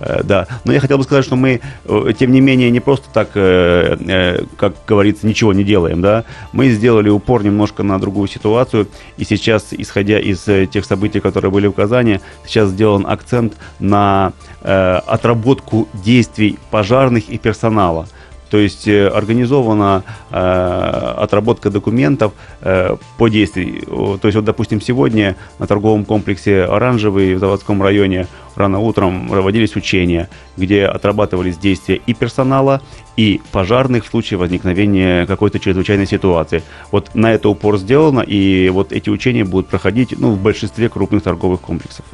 Э, 0.00 0.22
да. 0.22 0.46
Но 0.64 0.72
я 0.72 0.80
хотел 0.80 0.98
бы 0.98 1.04
сказать, 1.04 1.24
что 1.24 1.36
мы, 1.36 1.60
э, 1.84 2.12
тем 2.18 2.32
не 2.32 2.40
менее, 2.40 2.70
не 2.70 2.80
просто 2.80 3.06
так, 3.12 3.30
э, 3.34 4.44
как 4.56 4.74
говорится, 4.86 5.26
ничего 5.26 5.52
не 5.52 5.64
делаем, 5.64 6.00
да. 6.00 6.24
Мы 6.52 6.70
сделали 6.70 7.08
упор 7.08 7.44
немножко 7.44 7.82
на 7.82 7.98
другую 7.98 8.28
ситуацию, 8.28 8.88
и 9.16 9.24
сейчас, 9.24 9.68
исходя 9.70 10.18
из 10.18 10.44
тех 10.70 10.84
событий, 10.84 11.20
которые 11.20 11.50
были 11.50 11.66
в 11.66 11.72
Казани, 11.72 12.20
сейчас 12.46 12.70
сделан 12.70 13.06
акцент 13.06 13.54
на 13.78 14.32
отработку 14.62 15.88
действий 15.94 16.58
пожарных 16.70 17.28
и 17.28 17.38
персонала– 17.38 18.06
то 18.50 18.58
есть 18.58 18.88
э, 18.88 19.08
организована 19.08 20.04
э, 20.30 21.14
отработка 21.18 21.70
документов 21.70 22.32
э, 22.60 22.96
по 23.16 23.28
действию. 23.28 24.18
То 24.18 24.28
есть 24.28 24.36
вот, 24.36 24.44
допустим, 24.44 24.80
сегодня 24.80 25.36
на 25.58 25.66
торговом 25.66 26.04
комплексе 26.04 26.64
«Оранжевый» 26.64 27.34
в 27.34 27.38
заводском 27.38 27.82
районе 27.82 28.26
рано 28.56 28.80
утром 28.80 29.28
проводились 29.28 29.76
учения, 29.76 30.28
где 30.56 30.86
отрабатывались 30.86 31.58
действия 31.58 32.00
и 32.06 32.14
персонала, 32.14 32.82
и 33.16 33.40
пожарных 33.52 34.04
в 34.04 34.08
случае 34.08 34.38
возникновения 34.38 35.26
какой-то 35.26 35.58
чрезвычайной 35.58 36.06
ситуации. 36.06 36.62
Вот 36.90 37.14
на 37.14 37.32
это 37.32 37.48
упор 37.48 37.78
сделано, 37.78 38.20
и 38.20 38.68
вот 38.68 38.92
эти 38.92 39.10
учения 39.10 39.44
будут 39.44 39.68
проходить 39.68 40.14
ну, 40.18 40.32
в 40.32 40.40
большинстве 40.40 40.88
крупных 40.88 41.22
торговых 41.22 41.60
комплексов. 41.60 42.04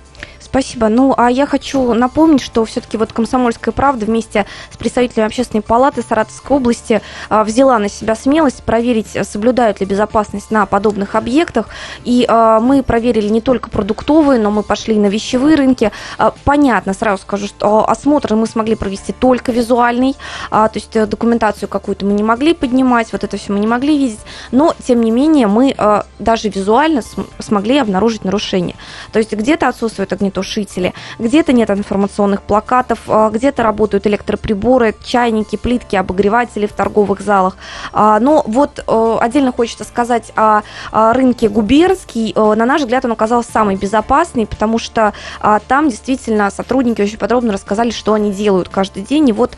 Спасибо. 0.54 0.86
Ну, 0.88 1.12
а 1.16 1.32
я 1.32 1.46
хочу 1.46 1.94
напомнить, 1.94 2.40
что 2.40 2.64
все-таки 2.64 2.96
вот 2.96 3.12
«Комсомольская 3.12 3.72
правда» 3.72 4.06
вместе 4.06 4.46
с 4.70 4.76
представителями 4.76 5.26
Общественной 5.26 5.62
палаты 5.62 6.00
Саратовской 6.08 6.56
области 6.56 7.02
а, 7.28 7.42
взяла 7.42 7.80
на 7.80 7.88
себя 7.88 8.14
смелость 8.14 8.62
проверить, 8.62 9.18
соблюдают 9.28 9.80
ли 9.80 9.86
безопасность 9.86 10.52
на 10.52 10.64
подобных 10.66 11.16
объектах. 11.16 11.70
И 12.04 12.24
а, 12.28 12.60
мы 12.60 12.84
проверили 12.84 13.28
не 13.30 13.40
только 13.40 13.68
продуктовые, 13.68 14.38
но 14.38 14.52
мы 14.52 14.62
пошли 14.62 14.96
на 14.96 15.06
вещевые 15.06 15.56
рынки. 15.56 15.90
А, 16.18 16.32
понятно, 16.44 16.94
сразу 16.94 17.22
скажу, 17.22 17.48
что 17.48 17.90
осмотр 17.90 18.36
мы 18.36 18.46
смогли 18.46 18.76
провести 18.76 19.12
только 19.12 19.50
визуальный, 19.50 20.14
то 20.50 20.70
есть 20.74 20.94
э, 20.94 21.06
документацию 21.06 21.68
какую-то 21.68 22.06
мы 22.06 22.12
не 22.12 22.22
могли 22.22 22.54
поднимать, 22.54 23.10
вот 23.10 23.24
это 23.24 23.36
все 23.36 23.52
мы 23.52 23.58
не 23.58 23.66
могли 23.66 23.98
видеть, 23.98 24.20
но, 24.52 24.72
тем 24.86 25.00
не 25.00 25.10
менее, 25.10 25.48
мы 25.48 25.74
даже 26.20 26.48
визуально 26.48 27.02
смогли 27.40 27.78
обнаружить 27.78 28.24
нарушения. 28.24 28.76
То 29.12 29.18
есть 29.18 29.32
где-то 29.32 29.66
отсутствует 29.66 30.12
огнетушение 30.12 30.43
огнетушители, 30.44 30.92
где-то 31.18 31.52
нет 31.52 31.70
информационных 31.70 32.42
плакатов, 32.42 33.00
а, 33.08 33.30
где-то 33.30 33.62
работают 33.62 34.06
электроприборы, 34.06 34.94
чайники, 35.04 35.56
плитки, 35.56 35.96
обогреватели 35.96 36.66
в 36.66 36.72
торговых 36.72 37.20
залах. 37.20 37.56
А, 37.92 38.20
но 38.20 38.42
вот 38.46 38.84
э, 38.86 39.16
отдельно 39.20 39.52
хочется 39.52 39.84
сказать 39.84 40.32
о 40.36 40.62
рынке 40.92 41.48
губернский. 41.48 42.32
Э, 42.34 42.54
на 42.54 42.66
наш 42.66 42.82
взгляд, 42.82 43.04
он 43.04 43.12
оказался 43.12 43.50
самый 43.50 43.76
безопасный, 43.76 44.46
потому 44.46 44.78
что 44.78 45.12
а, 45.40 45.60
там 45.60 45.88
действительно 45.88 46.50
сотрудники 46.50 47.02
очень 47.02 47.18
подробно 47.18 47.52
рассказали, 47.52 47.90
что 47.90 48.12
они 48.12 48.32
делают 48.32 48.68
каждый 48.68 49.02
день. 49.02 49.28
И 49.28 49.32
вот 49.32 49.56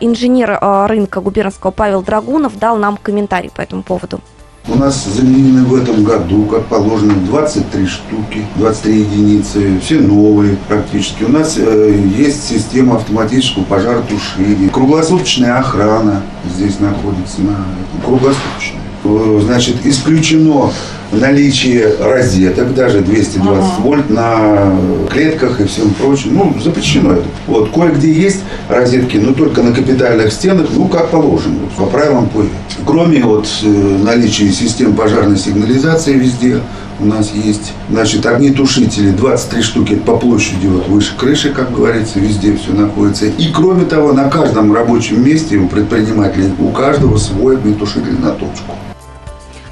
инженер 0.00 0.58
рынка 0.88 1.20
губернского 1.20 1.70
Павел 1.70 2.02
Драгунов 2.02 2.58
дал 2.58 2.76
нам 2.76 2.96
комментарий 2.96 3.50
по 3.50 3.60
этому 3.60 3.82
поводу. 3.82 4.20
У 4.70 4.74
нас 4.74 5.06
заменены 5.06 5.64
в 5.64 5.74
этом 5.74 6.04
году, 6.04 6.44
как 6.44 6.66
положено, 6.66 7.14
23 7.14 7.86
штуки, 7.86 8.44
23 8.56 9.00
единицы, 9.00 9.80
все 9.80 9.98
новые 9.98 10.58
практически. 10.68 11.24
У 11.24 11.28
нас 11.28 11.54
э, 11.56 11.98
есть 12.18 12.46
система 12.46 12.96
автоматического 12.96 13.64
пожаротушения, 13.64 14.68
круглосуточная 14.68 15.58
охрана 15.58 16.22
здесь 16.54 16.80
находится, 16.80 17.40
на, 17.40 17.56
круглосуточная. 18.04 18.82
Э, 19.04 19.40
значит, 19.42 19.76
исключено 19.84 20.70
наличие 21.12 21.94
розеток, 22.00 22.74
даже 22.74 23.00
220 23.00 23.40
ага. 23.40 23.82
вольт 23.82 24.10
на 24.10 24.72
клетках 25.10 25.60
и 25.60 25.64
всем 25.64 25.90
прочем. 25.94 26.34
Ну, 26.34 26.54
запрещено 26.62 27.12
это. 27.12 27.24
Вот, 27.46 27.70
кое-где 27.70 28.12
есть 28.12 28.40
розетки, 28.68 29.16
но 29.16 29.32
только 29.32 29.62
на 29.62 29.72
капитальных 29.72 30.32
стенах, 30.32 30.66
ну, 30.74 30.86
как 30.88 31.10
положено, 31.10 31.58
по 31.76 31.86
правилам 31.86 32.28
ПОИ. 32.28 32.48
Кроме 32.84 33.22
вот 33.22 33.48
э, 33.62 33.68
наличия 33.68 34.50
систем 34.50 34.94
пожарной 34.94 35.38
сигнализации 35.38 36.14
везде, 36.14 36.60
у 37.00 37.04
нас 37.04 37.32
есть, 37.32 37.72
значит, 37.88 38.26
огнетушители, 38.26 39.10
23 39.10 39.62
штуки 39.62 39.94
по 39.94 40.16
площади 40.16 40.66
вот 40.66 40.88
выше 40.88 41.16
крыши, 41.16 41.50
как 41.50 41.72
говорится, 41.72 42.18
везде 42.18 42.56
все 42.56 42.72
находится. 42.72 43.26
И 43.26 43.52
кроме 43.52 43.84
того, 43.84 44.12
на 44.12 44.28
каждом 44.28 44.74
рабочем 44.74 45.24
месте 45.24 45.56
у 45.56 45.68
предпринимателей, 45.68 46.50
у 46.58 46.70
каждого 46.70 47.16
свой 47.16 47.56
огнетушитель 47.56 48.20
на 48.20 48.30
точку. 48.32 48.74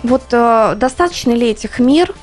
Вот 0.07 0.23
э, 0.31 0.75
достаточно 0.77 1.33
ли 1.33 1.51
этих 1.51 1.81
мер, 1.81 2.14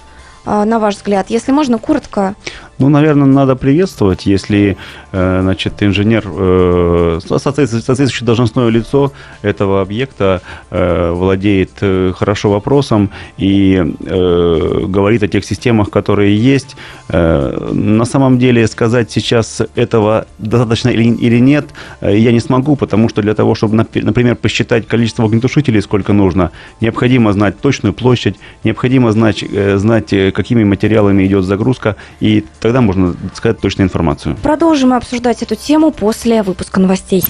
э, 0.45 0.63
на 0.63 0.79
ваш 0.79 0.95
взгляд? 0.95 1.29
Если 1.29 1.51
можно, 1.51 1.79
коротко. 1.79 2.35
Ну, 2.83 2.89
наверное, 2.89 3.27
надо 3.27 3.55
приветствовать, 3.55 4.25
если 4.25 4.75
Э, 5.13 5.41
значит, 5.43 5.83
инженер, 5.83 6.23
э, 6.25 7.19
соответствующее 7.23 8.25
должностное 8.25 8.67
лицо 8.69 9.13
этого 9.43 9.81
объекта 9.81 10.41
э, 10.71 11.11
владеет 11.11 11.71
хорошо 12.15 12.49
вопросом 12.49 13.11
и 13.37 13.93
говорит 13.99 15.23
о 15.23 15.27
тех 15.27 15.45
системах, 15.45 15.89
которые 15.89 16.35
есть. 16.35 16.75
На 17.09 18.05
самом 18.05 18.39
деле 18.39 18.67
сказать 18.67 19.11
сейчас 19.11 19.61
этого 19.75 20.25
достаточно 20.39 20.89
или 20.89 21.39
нет, 21.39 21.65
я 22.01 22.31
не 22.31 22.39
смогу, 22.39 22.75
потому 22.75 23.09
что 23.09 23.21
для 23.21 23.33
того, 23.33 23.55
чтобы, 23.55 23.75
например, 23.75 24.35
посчитать 24.35 24.87
количество 24.87 25.25
огнетушителей, 25.25 25.81
сколько 25.81 26.13
нужно, 26.13 26.51
необходимо 26.81 27.33
знать 27.33 27.59
точную 27.59 27.93
площадь, 27.93 28.35
необходимо 28.63 29.11
знать, 29.11 29.43
знать 29.75 30.09
какими 30.33 30.63
материалами 30.63 31.25
идет 31.25 31.45
загрузка, 31.45 31.95
и 32.19 32.43
тогда 32.59 32.72
можно 32.81 33.15
сказать 33.35 33.59
точную 33.59 33.87
информацию. 33.87 34.35
Продолжим 34.41 34.93
обсуждать 34.93 35.41
эту 35.41 35.55
тему 35.55 35.91
после 35.91 36.43
выпуска 36.43 36.79
новостей. 36.79 37.23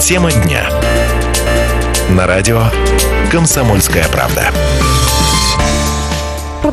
Тема 0.00 0.30
дня. 0.30 0.70
На 2.10 2.28
радио 2.28 2.62
«Комсомольская 3.32 4.06
правда». 4.08 4.52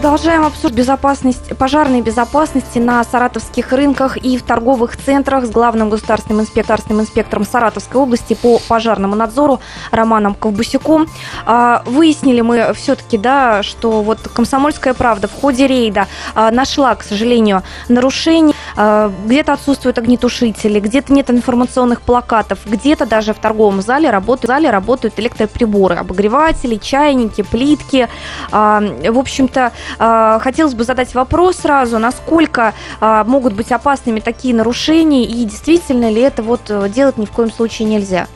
Продолжаем 0.03 0.43
обсуждать 0.43 0.73
безопасность, 0.73 1.57
пожарной 1.57 2.01
безопасности 2.01 2.77
на 2.77 3.01
саратовских 3.05 3.71
рынках 3.71 4.17
и 4.17 4.37
в 4.37 4.43
торговых 4.43 4.97
центрах 4.97 5.45
с 5.45 5.49
главным 5.49 5.89
государственным 5.89 6.41
инспекторским 6.41 6.99
инспектором 6.99 7.45
Саратовской 7.45 8.01
области 8.01 8.33
по 8.33 8.59
пожарному 8.67 9.15
надзору 9.15 9.61
Романом 9.91 10.35
Ковбусюком. 10.35 11.07
А, 11.45 11.83
выяснили 11.85 12.41
мы 12.41 12.73
все-таки, 12.73 13.17
да, 13.17 13.63
что 13.63 14.01
вот 14.01 14.19
«Комсомольская 14.19 14.93
правда» 14.93 15.29
в 15.29 15.39
ходе 15.39 15.67
рейда 15.67 16.07
а, 16.35 16.51
нашла, 16.51 16.93
к 16.95 17.03
сожалению, 17.03 17.63
нарушения. 17.87 18.53
А, 18.75 19.09
где-то 19.25 19.53
отсутствуют 19.53 19.97
огнетушители, 19.99 20.81
где-то 20.81 21.13
нет 21.13 21.29
информационных 21.29 22.01
плакатов, 22.01 22.59
где-то 22.65 23.05
даже 23.05 23.33
в 23.33 23.37
торговом 23.37 23.81
зале 23.81 24.09
работают, 24.09 24.47
зале 24.47 24.69
работают 24.69 25.17
электроприборы, 25.17 25.95
обогреватели, 25.95 26.75
чайники, 26.75 27.41
плитки. 27.41 28.09
В 28.51 29.17
общем-то, 29.17 29.71
хотелось 29.97 30.73
бы 30.73 30.83
задать 30.83 31.13
вопрос 31.15 31.57
сразу, 31.57 31.99
насколько 31.99 32.73
а, 32.99 33.23
могут 33.23 33.53
быть 33.53 33.71
опасными 33.71 34.19
такие 34.19 34.53
нарушения 34.53 35.25
и 35.25 35.45
действительно 35.45 36.09
ли 36.09 36.21
это 36.21 36.43
вот 36.43 36.61
э, 36.69 36.89
делать 36.89 37.17
ни 37.17 37.25
в 37.25 37.31
коем 37.31 37.51
случае 37.51 37.87
нельзя? 37.87 38.27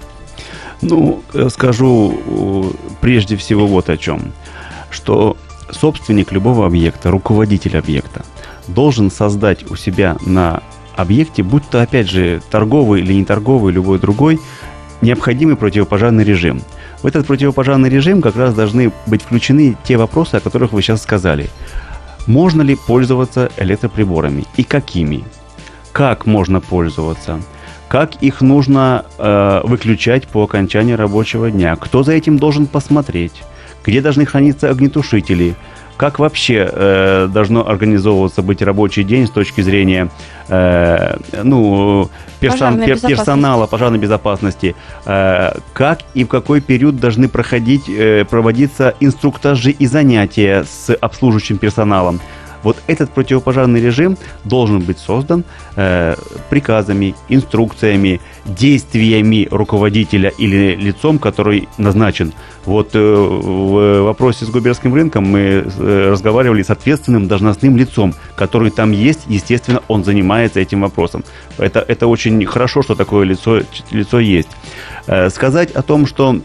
Ну, 0.82 1.24
э, 1.34 1.50
скажу 1.50 2.18
э, 2.26 2.64
прежде 3.02 3.36
всего 3.36 3.68
вот 3.68 3.90
о 3.90 3.98
чем. 3.98 4.34
Что 4.90 5.38
собственник 5.72 6.32
любого 6.32 6.66
объекта, 6.66 7.12
руководитель 7.12 7.78
объекта, 7.78 8.24
должен 8.68 9.12
создать 9.12 9.70
у 9.70 9.76
себя 9.76 10.18
на 10.26 10.62
объекте, 10.96 11.44
будь 11.44 11.68
то, 11.70 11.82
опять 11.82 12.10
же, 12.10 12.42
торговый 12.50 13.02
или 13.02 13.14
не 13.14 13.26
торговый, 13.26 13.74
любой 13.74 14.00
другой, 14.00 14.40
необходимый 15.02 15.56
противопожарный 15.56 16.24
режим. 16.24 16.62
В 17.02 17.06
этот 17.06 17.28
противопожарный 17.28 17.90
режим 17.90 18.22
как 18.22 18.36
раз 18.36 18.54
должны 18.56 18.92
быть 19.06 19.22
включены 19.22 19.78
те 19.84 19.98
вопросы, 19.98 20.36
о 20.36 20.40
которых 20.40 20.74
вы 20.74 20.82
сейчас 20.82 21.04
сказали. 21.04 21.50
Можно 22.26 22.62
ли 22.62 22.76
пользоваться 22.76 23.52
электроприборами 23.58 24.46
и 24.58 24.64
какими? 24.64 25.24
Как 25.92 26.26
можно 26.26 26.60
пользоваться? 26.60 27.40
Как 27.88 28.22
их 28.22 28.42
нужно 28.42 29.06
э, 29.18 29.62
выключать 29.64 30.28
по 30.28 30.44
окончании 30.44 30.94
рабочего 30.94 31.50
дня? 31.50 31.76
Кто 31.76 32.04
за 32.04 32.14
этим 32.14 32.38
должен 32.38 32.68
посмотреть? 32.68 33.44
Где 33.86 34.02
должны 34.02 34.26
храниться 34.26 34.70
огнетушители? 34.70 35.56
Как 35.98 36.20
вообще 36.20 36.70
э, 36.72 37.28
должно 37.28 37.68
организовываться 37.68 38.44
быть 38.44 38.62
рабочий 38.62 39.04
день 39.04 39.26
с 39.26 39.32
точки 39.32 39.62
зрения 39.62 40.10
э, 40.48 41.18
ну, 41.44 42.10
персон, 42.40 42.80
пер, 42.80 43.00
персонала 43.00 43.66
пожарной 43.66 43.98
безопасности? 43.98 44.76
Э, 45.06 45.54
как 45.74 46.00
и 46.14 46.24
в 46.24 46.28
какой 46.28 46.62
период 46.62 47.00
должны 47.00 47.28
проходить, 47.28 47.90
э, 47.90 48.26
проводиться 48.26 48.94
инструктажи 49.00 49.72
и 49.72 49.88
занятия 49.88 50.66
с 50.66 50.94
обслуживающим 50.94 51.58
персоналом? 51.58 52.22
Вот 52.68 52.84
этот 52.88 53.12
противопожарный 53.12 53.80
режим 53.80 54.18
должен 54.44 54.82
быть 54.82 55.00
создан 55.00 55.46
э, 55.78 56.16
приказами, 56.50 57.16
инструкциями, 57.30 58.20
действиями 58.44 59.48
руководителя 59.50 60.34
или 60.38 60.76
лицом, 60.76 61.18
который 61.18 61.70
назначен. 61.78 62.34
Вот 62.66 62.90
э, 62.94 63.00
в 63.00 64.02
вопросе 64.02 64.44
с 64.44 64.50
губернским 64.50 64.94
рынком 64.94 65.24
мы 65.24 65.40
э, 65.40 66.10
разговаривали 66.12 66.62
с 66.62 66.70
ответственным 66.70 67.30
должностным 67.30 67.78
лицом, 67.78 68.14
который 68.36 68.70
там 68.70 68.92
есть, 68.92 69.22
естественно, 69.30 69.82
он 69.88 70.04
занимается 70.04 70.60
этим 70.60 70.82
вопросом. 70.82 71.24
Это, 71.58 71.80
это 71.80 72.08
очень 72.08 72.46
хорошо, 72.46 72.82
что 72.82 72.96
такое 72.96 73.26
лицо, 73.26 73.62
лицо 73.92 74.20
есть. 74.20 74.50
Э, 75.06 75.30
сказать 75.30 75.72
о 75.72 75.84
том, 75.84 76.06
что 76.06 76.42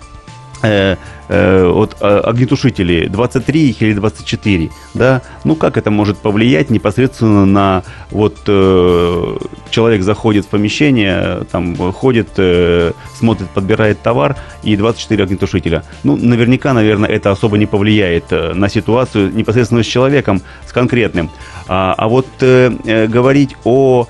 э, 1.29 1.67
вот 1.67 1.97
э, 2.01 2.05
огнетушители 2.05 3.07
23 3.09 3.77
или 3.81 3.93
24, 3.95 4.71
да, 4.95 5.23
ну 5.45 5.57
как 5.57 5.77
это 5.77 5.91
может 5.91 6.19
повлиять 6.19 6.71
непосредственно 6.71 7.47
на 7.47 7.83
вот 8.11 8.37
э, 8.47 9.37
человек 9.71 10.03
заходит 10.03 10.45
в 10.45 10.49
помещение, 10.49 11.45
там 11.51 11.77
ходит, 11.93 12.29
э, 12.37 12.93
смотрит, 13.15 13.49
подбирает 13.51 14.01
товар 14.03 14.37
и 14.63 14.77
24 14.77 15.25
огнетушителя. 15.25 15.85
Ну, 16.05 16.17
наверняка, 16.17 16.73
наверное, 16.73 17.09
это 17.09 17.31
особо 17.31 17.59
не 17.59 17.67
повлияет 17.67 18.25
э, 18.31 18.53
на 18.55 18.69
ситуацию 18.69 19.33
непосредственно 19.35 19.83
с 19.83 19.87
человеком, 19.87 20.43
с 20.67 20.73
конкретным. 20.73 21.31
А, 21.69 21.95
а 21.97 22.09
вот 22.09 22.27
э, 22.41 22.73
э, 22.85 23.07
говорить 23.07 23.57
о 23.65 24.07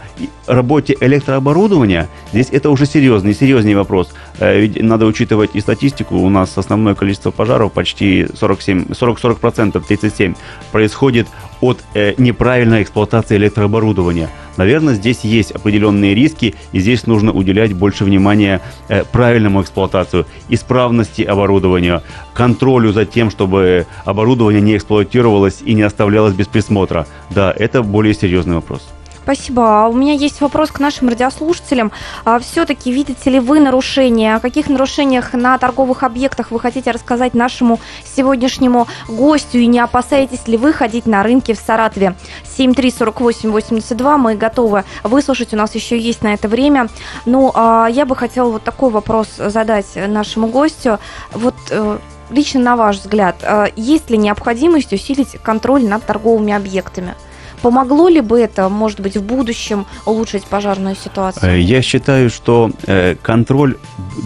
работе 0.47 0.97
электрооборудования, 1.01 2.09
здесь 2.33 2.49
это 2.51 2.71
уже 2.71 2.87
серьезный, 2.87 3.35
серьезный 3.35 3.75
вопрос. 3.75 4.13
Э, 4.39 4.59
ведь 4.59 4.83
надо 4.83 5.07
учитывать 5.07 5.51
и 5.55 5.61
статистику. 5.61 6.17
У 6.17 6.29
нас 6.29 6.57
основное 6.59 6.95
количество 7.03 7.33
пожаров, 7.33 7.73
почти 7.73 8.29
47, 8.33 8.85
40-40%, 8.91 9.83
37, 9.87 10.35
происходит 10.71 11.27
от 11.61 11.79
э, 11.95 12.15
неправильной 12.17 12.83
эксплуатации 12.83 13.37
электрооборудования. 13.37 14.31
Наверное, 14.57 14.95
здесь 14.95 15.25
есть 15.25 15.51
определенные 15.51 16.15
риски, 16.15 16.55
и 16.71 16.79
здесь 16.79 17.07
нужно 17.09 17.33
уделять 17.33 17.73
больше 17.73 18.05
внимания 18.05 18.61
э, 18.89 19.03
правильному 19.05 19.63
эксплуатацию, 19.63 20.27
исправности 20.49 21.23
оборудования, 21.23 22.03
контролю 22.35 22.93
за 22.93 23.05
тем, 23.05 23.31
чтобы 23.31 23.87
оборудование 24.05 24.61
не 24.61 24.77
эксплуатировалось 24.77 25.61
и 25.65 25.75
не 25.75 25.83
оставлялось 25.83 26.35
без 26.35 26.47
присмотра. 26.47 27.07
Да, 27.31 27.53
это 27.59 27.83
более 27.83 28.15
серьезный 28.15 28.55
вопрос. 28.55 28.89
Спасибо. 29.23 29.85
А 29.85 29.89
у 29.89 29.93
меня 29.93 30.15
есть 30.15 30.41
вопрос 30.41 30.71
к 30.71 30.81
нашим 30.81 31.09
радиослушателям. 31.09 31.93
А, 32.25 32.41
Все-таки 32.41 32.93
видите 32.93 33.31
ли 33.31 33.39
вы 33.39 33.61
нарушения? 33.61 34.35
О 34.35 34.41
каких 34.41 34.69
нарушениях 34.69 35.33
на 35.33 35.57
торговых 35.59 36.03
объектах 36.03 36.51
вы 36.51 36.59
хотите 36.59 36.91
рассказать 36.91 37.33
нашему 37.33 37.79
сегодняшнему 38.05 38.89
гостю? 39.09 39.59
И 39.59 39.67
не 39.67 39.79
опасаетесь 39.79 40.49
ли 40.49 40.57
вы 40.57 40.73
ходить 40.73 41.07
на 41.07 41.23
рынке 41.23 41.55
в 41.55 41.59
Саратове? 41.59 42.17
734882. 42.57 44.17
Мы 44.17 44.35
готовы 44.35 44.85
выслушать. 45.05 45.55
У 45.55 45.57
нас 45.57 45.75
еще 45.77 45.97
есть 45.97 46.23
на 46.23 46.35
это 46.35 46.49
время. 46.49 46.89
Ну, 47.25 47.53
а 47.55 47.87
я 47.87 48.07
бы 48.07 48.17
хотела 48.17 48.51
вот 48.51 48.65
такой 48.65 48.91
вопрос 48.91 49.29
задать 49.37 49.87
нашему 49.95 50.49
гостю. 50.49 50.99
Вот 51.33 51.55
э, 51.71 51.99
лично 52.31 52.61
на 52.61 52.77
ваш 52.77 52.99
взгляд, 52.99 53.37
э, 53.43 53.67
есть 53.77 54.11
ли 54.11 54.19
необходимость 54.19 54.93
усилить 54.93 55.37
контроль 55.43 55.85
над 55.85 56.05
торговыми 56.05 56.53
объектами? 56.53 57.15
Помогло 57.63 58.09
ли 58.09 58.21
бы 58.21 58.41
это, 58.41 58.69
может 58.69 59.01
быть, 59.01 59.17
в 59.17 59.23
будущем 59.23 59.87
улучшить 60.05 60.45
пожарную 60.45 60.97
ситуацию? 60.97 61.53
Э, 61.53 61.61
я 61.61 61.81
считаю, 61.81 62.29
что 62.29 62.71
э, 62.87 63.15
контроль 63.23 63.77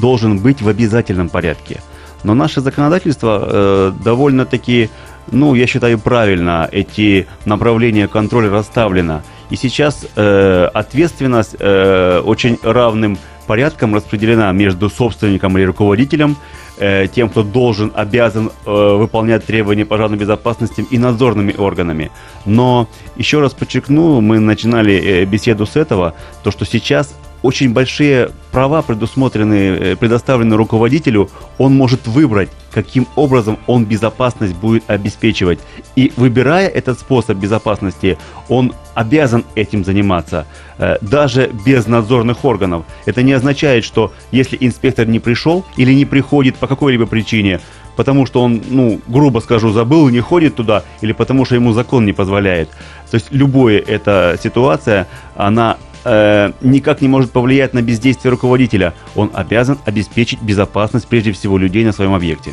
должен 0.00 0.38
быть 0.38 0.62
в 0.62 0.68
обязательном 0.68 1.28
порядке. 1.28 1.82
Но 2.24 2.34
наше 2.34 2.62
законодательство 2.62 3.42
э, 3.42 3.92
довольно-таки, 4.02 4.88
ну, 5.30 5.54
я 5.54 5.66
считаю, 5.66 5.98
правильно 5.98 6.66
эти 6.72 7.26
направления 7.44 8.08
контроля 8.08 8.50
расставлено. 8.50 9.22
И 9.50 9.54
сейчас 9.54 10.04
ответственность 10.16 11.54
очень 11.54 12.58
равным 12.64 13.16
порядком 13.46 13.94
распределена 13.94 14.52
между 14.52 14.90
собственником 14.90 15.56
или 15.56 15.64
руководителем, 15.64 16.36
э, 16.78 17.06
тем, 17.08 17.28
кто 17.28 17.42
должен, 17.42 17.92
обязан 17.94 18.50
э, 18.66 18.70
выполнять 18.70 19.44
требования 19.44 19.84
пожарной 19.84 20.18
безопасности 20.18 20.84
и 20.90 20.98
надзорными 20.98 21.54
органами. 21.56 22.10
Но 22.44 22.88
еще 23.16 23.40
раз 23.40 23.54
подчеркну, 23.54 24.20
мы 24.20 24.38
начинали 24.38 24.94
э, 24.94 25.24
беседу 25.24 25.66
с 25.66 25.76
этого, 25.76 26.14
то 26.42 26.50
что 26.50 26.64
сейчас 26.64 27.14
очень 27.42 27.72
большие 27.72 28.30
права 28.50 28.82
предусмотрены, 28.82 29.54
э, 29.54 29.96
предоставлены 29.96 30.56
руководителю, 30.56 31.28
он 31.58 31.76
может 31.76 32.06
выбрать, 32.06 32.48
каким 32.72 33.06
образом 33.16 33.58
он 33.66 33.84
безопасность 33.84 34.54
будет 34.54 34.82
обеспечивать. 34.90 35.58
И 35.96 36.12
выбирая 36.16 36.68
этот 36.68 36.98
способ 36.98 37.38
безопасности, 37.38 38.18
он 38.48 38.72
обязан 38.94 39.44
этим 39.54 39.84
заниматься, 39.84 40.46
э, 40.78 40.96
даже 41.00 41.50
без 41.66 41.86
надзорных 41.86 42.44
органов. 42.44 42.84
Это 43.06 43.22
не 43.22 43.32
означает, 43.32 43.84
что 43.84 44.12
если 44.32 44.56
инспектор 44.60 45.06
не 45.06 45.18
пришел 45.18 45.64
или 45.76 45.92
не 45.92 46.04
приходит 46.04 46.56
по 46.56 46.66
какой-либо 46.66 47.06
причине, 47.06 47.60
потому 47.96 48.26
что 48.26 48.42
он, 48.42 48.62
ну, 48.68 49.00
грубо 49.08 49.40
скажу, 49.40 49.70
забыл, 49.70 50.08
не 50.08 50.20
ходит 50.20 50.54
туда, 50.54 50.82
или 51.00 51.12
потому 51.12 51.44
что 51.44 51.54
ему 51.54 51.72
закон 51.72 52.04
не 52.04 52.12
позволяет. 52.12 52.68
То 53.10 53.16
есть 53.16 53.28
любая 53.30 53.78
эта 53.78 54.38
ситуация, 54.42 55.06
она 55.34 55.76
э, 56.06 56.52
никак 56.60 57.00
не 57.02 57.08
может 57.08 57.32
повлиять 57.32 57.74
на 57.74 57.82
бездействие 57.82 58.30
руководителя. 58.30 58.94
Он 59.14 59.30
обязан 59.34 59.78
обеспечить 59.84 60.40
безопасность 60.40 61.08
прежде 61.08 61.32
всего 61.32 61.58
людей 61.58 61.84
на 61.84 61.92
своем 61.92 62.14
объекте. 62.14 62.52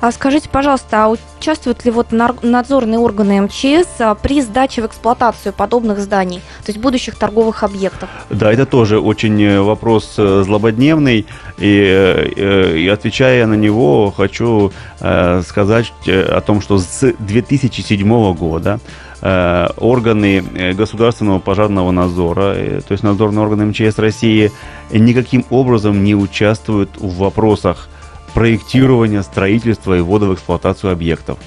А 0.00 0.10
скажите, 0.10 0.48
пожалуйста, 0.48 1.04
а 1.04 1.08
участвуют 1.38 1.84
ли 1.84 1.92
вот 1.92 2.08
надзорные 2.10 2.98
органы 2.98 3.40
МЧС 3.42 4.00
а, 4.00 4.16
при 4.16 4.40
сдаче 4.40 4.82
в 4.82 4.86
эксплуатацию 4.86 5.52
подобных 5.52 6.00
зданий, 6.00 6.38
то 6.64 6.72
есть 6.72 6.80
будущих 6.80 7.14
торговых 7.14 7.62
объектов? 7.62 8.10
Да, 8.28 8.52
это 8.52 8.66
тоже 8.66 8.98
очень 8.98 9.40
э, 9.40 9.60
вопрос 9.60 10.14
э, 10.18 10.42
злободневный, 10.44 11.24
и, 11.56 12.32
и 12.76 12.88
отвечая 12.88 13.46
на 13.46 13.54
него, 13.54 14.10
хочу 14.10 14.72
сказать 14.98 15.92
о 16.08 16.40
том, 16.40 16.60
что 16.60 16.78
с 16.78 17.12
2007 17.20 18.34
года 18.34 18.80
органы 19.22 20.42
государственного 20.74 21.38
пожарного 21.38 21.92
надзора, 21.92 22.54
то 22.54 22.90
есть 22.90 23.04
надзорные 23.04 23.44
органы 23.44 23.66
МЧС 23.66 23.98
России, 23.98 24.50
никаким 24.90 25.44
образом 25.48 26.02
не 26.02 26.16
участвуют 26.16 26.90
в 26.96 27.18
вопросах 27.18 27.88
проектирования, 28.34 29.22
строительства 29.22 29.96
и 29.96 30.00
ввода 30.00 30.26
в 30.26 30.34
эксплуатацию 30.34 30.92
объектов. 30.92 31.38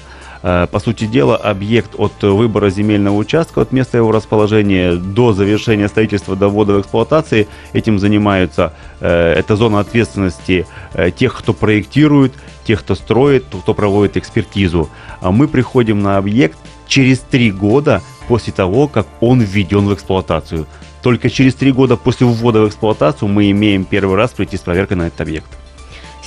Э, 0.42 0.66
по 0.70 0.78
сути 0.78 1.06
дела, 1.06 1.36
объект 1.36 1.94
от 1.98 2.22
выбора 2.22 2.70
земельного 2.70 3.16
участка, 3.16 3.62
от 3.62 3.72
места 3.72 3.98
его 3.98 4.12
расположения 4.12 4.94
до 4.94 5.32
завершения 5.32 5.88
строительства, 5.88 6.36
до 6.36 6.48
ввода 6.48 6.74
в 6.74 6.80
эксплуатации, 6.80 7.48
этим 7.72 7.98
занимаются, 7.98 8.72
э, 9.00 9.32
это 9.32 9.56
зона 9.56 9.80
ответственности 9.80 10.66
э, 10.94 11.10
тех, 11.10 11.36
кто 11.36 11.52
проектирует, 11.52 12.32
тех, 12.64 12.80
кто 12.80 12.94
строит, 12.94 13.46
кто 13.62 13.74
проводит 13.74 14.16
экспертизу. 14.16 14.88
А 15.20 15.32
мы 15.32 15.48
приходим 15.48 16.00
на 16.00 16.18
объект 16.18 16.58
через 16.86 17.20
три 17.20 17.50
года 17.50 18.02
после 18.28 18.52
того, 18.52 18.88
как 18.88 19.06
он 19.20 19.40
введен 19.40 19.86
в 19.86 19.94
эксплуатацию. 19.94 20.66
Только 21.02 21.30
через 21.30 21.54
три 21.54 21.72
года 21.72 21.96
после 21.96 22.26
ввода 22.26 22.62
в 22.62 22.68
эксплуатацию 22.68 23.28
мы 23.28 23.50
имеем 23.50 23.84
первый 23.84 24.16
раз 24.16 24.32
прийти 24.32 24.56
с 24.56 24.60
проверкой 24.60 24.96
на 24.96 25.06
этот 25.08 25.20
объект. 25.20 25.48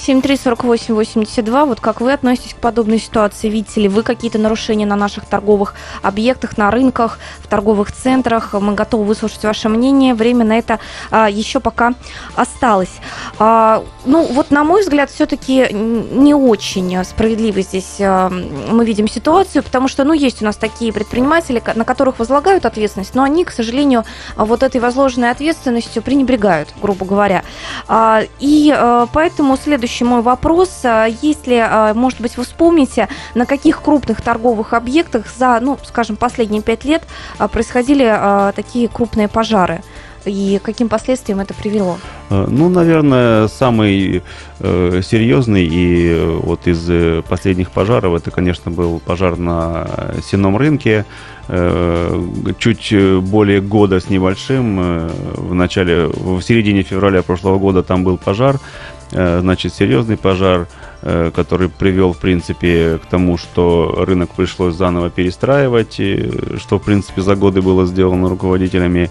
734882. 0.06 1.66
Вот 1.66 1.80
как 1.80 2.02
вы 2.02 2.14
относитесь 2.14 2.54
к 2.54 2.58
подобной 2.58 3.00
ситуации? 3.00 3.50
Видите 3.50 3.82
ли 3.82 3.88
вы 3.88 4.04
какие-то 4.04 4.38
нарушения 4.38 4.86
на 4.86 4.96
наших 4.96 5.26
торговых 5.26 5.76
объектах, 6.02 6.58
на 6.58 6.72
рынках, 6.72 7.20
в 7.40 7.48
торговых 7.48 7.92
центрах? 7.92 8.54
Мы 8.54 8.74
готовы 8.74 9.04
выслушать 9.04 9.44
ваше 9.44 9.70
мнение. 9.70 10.14
Время 10.14 10.46
на 10.46 10.58
это 10.58 10.80
а, 11.12 11.30
еще 11.30 11.60
пока 11.60 11.94
осталось. 12.36 13.00
А, 13.38 13.84
ну, 14.06 14.24
вот 14.26 14.52
на 14.52 14.64
мой 14.64 14.82
взгляд, 14.82 15.10
все-таки 15.10 15.68
не 15.72 16.34
очень 16.34 17.04
справедливо 17.04 17.62
здесь 17.62 17.98
а, 18.00 18.30
мы 18.30 18.86
видим 18.86 19.08
ситуацию, 19.08 19.64
потому 19.64 19.88
что, 19.88 20.04
ну, 20.04 20.14
есть 20.14 20.42
у 20.42 20.46
нас 20.46 20.56
такие 20.56 20.94
предприниматели, 20.94 21.62
на 21.76 21.86
которых 21.86 22.20
возлагают 22.20 22.66
ответственность, 22.66 23.16
но 23.16 23.24
они, 23.24 23.46
к 23.46 23.52
сожалению, 23.52 24.06
вот 24.36 24.64
этой 24.64 24.80
возложенной 24.82 25.32
ответственностью 25.32 26.02
пренебрегают, 26.02 26.70
грубо 26.82 27.06
говоря. 27.06 27.44
А, 27.88 28.22
и 28.40 28.74
а, 28.76 29.08
поэтому 29.12 29.58
следующий 29.58 29.89
мой 30.06 30.22
вопрос, 30.22 30.82
а, 30.84 31.06
если, 31.06 31.56
а, 31.56 31.94
может 31.94 32.22
быть, 32.22 32.38
вы 32.38 32.44
вспомните, 32.44 33.08
на 33.36 33.46
каких 33.46 33.82
крупных 33.82 34.22
торговых 34.22 34.74
объектах 34.74 35.26
за, 35.28 35.60
ну, 35.62 35.78
скажем, 35.84 36.16
последние 36.16 36.62
пять 36.62 36.86
лет 36.86 37.04
а, 37.38 37.48
происходили 37.48 38.52
такие 38.56 38.88
крупные 38.88 39.28
пожары? 39.28 39.82
и 40.26 40.60
каким 40.64 40.90
последствиям 40.90 41.40
это 41.40 41.54
привело? 41.54 41.98
Э, 42.30 42.46
ну, 42.50 42.70
наверное, 42.70 43.48
самый 43.48 44.24
э, 44.60 45.02
серьезный 45.04 45.66
и 45.66 46.10
э, 46.10 46.40
вот 46.44 46.68
из 46.68 46.90
э, 46.90 47.22
последних 47.28 47.72
пожаров, 47.72 48.16
это, 48.16 48.32
конечно, 48.32 48.72
был 48.72 49.00
пожар 49.00 49.38
на 49.38 49.88
сенном 50.24 50.58
рынке, 50.58 51.06
э, 51.48 52.24
чуть 52.58 52.94
более 53.22 53.62
года 53.62 54.00
с 54.00 54.10
небольшим, 54.10 54.80
э, 54.80 55.10
в 55.36 55.54
начале, 55.54 56.08
в 56.08 56.42
середине 56.42 56.84
февраля 56.84 57.22
прошлого 57.24 57.58
года 57.58 57.84
там 57.84 58.04
был 58.04 58.18
пожар, 58.18 58.56
э, 58.56 58.99
значит, 59.12 59.74
серьезный 59.74 60.18
пожар, 60.18 60.68
э, 61.02 61.32
который 61.36 61.70
привел, 61.70 62.14
в 62.14 62.20
принципе, 62.20 63.00
к 63.04 63.06
тому, 63.08 63.38
что 63.38 64.04
рынок 64.06 64.32
пришлось 64.36 64.76
заново 64.76 65.10
перестраивать, 65.10 65.94
что, 65.94 66.78
в 66.78 66.84
принципе, 66.84 67.22
за 67.22 67.36
годы 67.36 67.62
было 67.62 67.86
сделано 67.86 68.30
руководителями. 68.30 69.10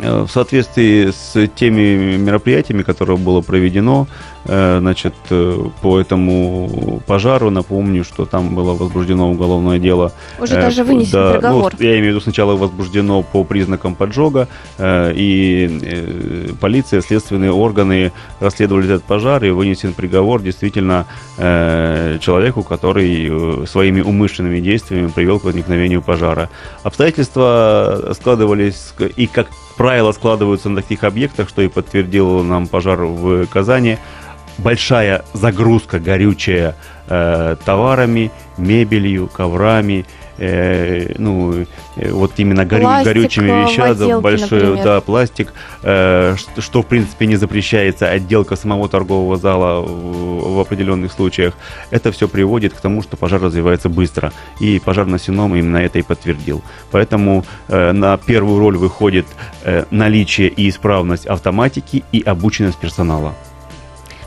Э, 0.00 0.22
в 0.22 0.28
соответствии 0.28 1.10
с 1.10 1.48
теми 1.56 2.16
мероприятиями, 2.16 2.82
которые 2.82 3.18
было 3.18 3.40
проведено, 3.40 4.06
э, 4.37 4.37
значит, 4.44 5.14
э, 5.30 5.58
по 5.82 6.00
этому 6.00 7.02
пожару, 7.06 7.50
напомню, 7.50 8.04
что 8.04 8.24
там 8.24 8.54
было 8.54 8.72
возбуждено 8.72 9.30
уголовное 9.30 9.78
дело. 9.78 10.12
Уже 10.40 10.54
даже 10.54 10.84
вынесен 10.84 11.12
да, 11.12 11.32
приговор. 11.34 11.74
Ну, 11.78 11.84
я 11.84 11.92
имею 11.98 12.04
в 12.04 12.08
виду 12.08 12.20
сначала 12.20 12.56
возбуждено 12.56 13.22
по 13.22 13.44
признакам 13.44 13.94
поджога, 13.94 14.48
и 14.80 16.54
полиция, 16.60 17.00
следственные 17.00 17.52
органы 17.52 18.12
расследовали 18.40 18.86
этот 18.86 19.04
пожар, 19.04 19.44
и 19.44 19.50
вынесен 19.50 19.92
приговор 19.92 20.40
действительно 20.40 21.06
человеку, 21.36 22.62
который 22.62 23.66
своими 23.66 24.00
умышленными 24.00 24.60
действиями 24.60 25.08
привел 25.08 25.40
к 25.40 25.44
возникновению 25.44 26.02
пожара. 26.02 26.48
Обстоятельства 26.82 28.12
складывались, 28.14 28.94
и 29.16 29.26
как 29.26 29.48
правила 29.76 30.12
складываются 30.12 30.68
на 30.68 30.82
таких 30.82 31.04
объектах, 31.04 31.48
что 31.48 31.62
и 31.62 31.68
подтвердил 31.68 32.42
нам 32.42 32.66
пожар 32.66 33.00
в 33.02 33.46
Казани. 33.46 33.98
Большая 34.58 35.24
загрузка 35.32 36.00
горючая 36.00 36.74
э, 37.08 37.56
товарами, 37.64 38.30
мебелью, 38.56 39.28
коврами, 39.28 40.04
э, 40.36 41.14
ну, 41.18 41.64
э, 41.96 42.10
вот 42.10 42.32
именно 42.38 42.64
горю, 42.64 42.82
пластик, 42.82 43.06
горючими 43.06 43.50
э, 43.50 43.62
вещами, 43.64 44.20
большой, 44.20 44.60
например. 44.60 44.84
да, 44.84 45.00
пластик, 45.00 45.52
э, 45.82 46.34
что, 46.36 46.60
что, 46.60 46.82
в 46.82 46.86
принципе, 46.86 47.26
не 47.26 47.36
запрещается, 47.36 48.08
отделка 48.08 48.56
самого 48.56 48.88
торгового 48.88 49.36
зала 49.36 49.80
в, 49.80 50.56
в 50.56 50.60
определенных 50.60 51.12
случаях, 51.12 51.54
это 51.90 52.10
все 52.12 52.28
приводит 52.28 52.74
к 52.74 52.80
тому, 52.80 53.02
что 53.02 53.16
пожар 53.16 53.40
развивается 53.40 53.88
быстро. 53.88 54.32
И 54.60 54.80
пожар 54.80 55.06
на 55.06 55.18
Сином 55.18 55.54
именно 55.54 55.78
это 55.78 55.98
и 55.98 56.02
подтвердил. 56.02 56.62
Поэтому 56.90 57.44
э, 57.68 57.92
на 57.92 58.16
первую 58.16 58.58
роль 58.58 58.76
выходит 58.76 59.26
э, 59.62 59.84
наличие 59.90 60.48
и 60.48 60.68
исправность 60.68 61.26
автоматики 61.26 62.04
и 62.12 62.22
обученность 62.22 62.78
персонала. 62.78 63.34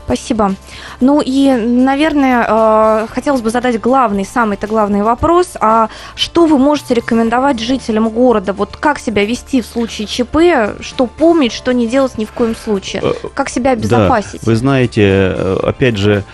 Спасибо. 0.04 0.54
Ну 1.00 1.22
и, 1.24 1.50
наверное, 1.50 2.46
э, 2.48 3.06
хотелось 3.08 3.40
бы 3.40 3.50
задать 3.50 3.80
главный, 3.80 4.24
самый-то 4.24 4.66
главный 4.66 5.02
вопрос. 5.02 5.52
А 5.60 5.88
что 6.14 6.46
вы 6.46 6.58
можете 6.58 6.94
рекомендовать 6.94 7.60
жителям 7.60 8.08
города? 8.08 8.52
Вот 8.52 8.76
как 8.76 8.98
себя 8.98 9.24
вести 9.24 9.62
в 9.62 9.66
случае 9.66 10.06
ЧП? 10.06 10.82
Что 10.82 11.06
помнить, 11.06 11.52
что 11.52 11.72
не 11.72 11.86
делать 11.86 12.18
ни 12.18 12.24
в 12.24 12.32
коем 12.32 12.56
случае? 12.56 13.02
Э, 13.04 13.12
как 13.34 13.48
себя 13.48 13.72
обезопасить? 13.72 14.40
Да, 14.40 14.46
вы 14.46 14.56
знаете, 14.56 15.02
э, 15.02 15.58
опять 15.62 15.96
же, 15.96 16.24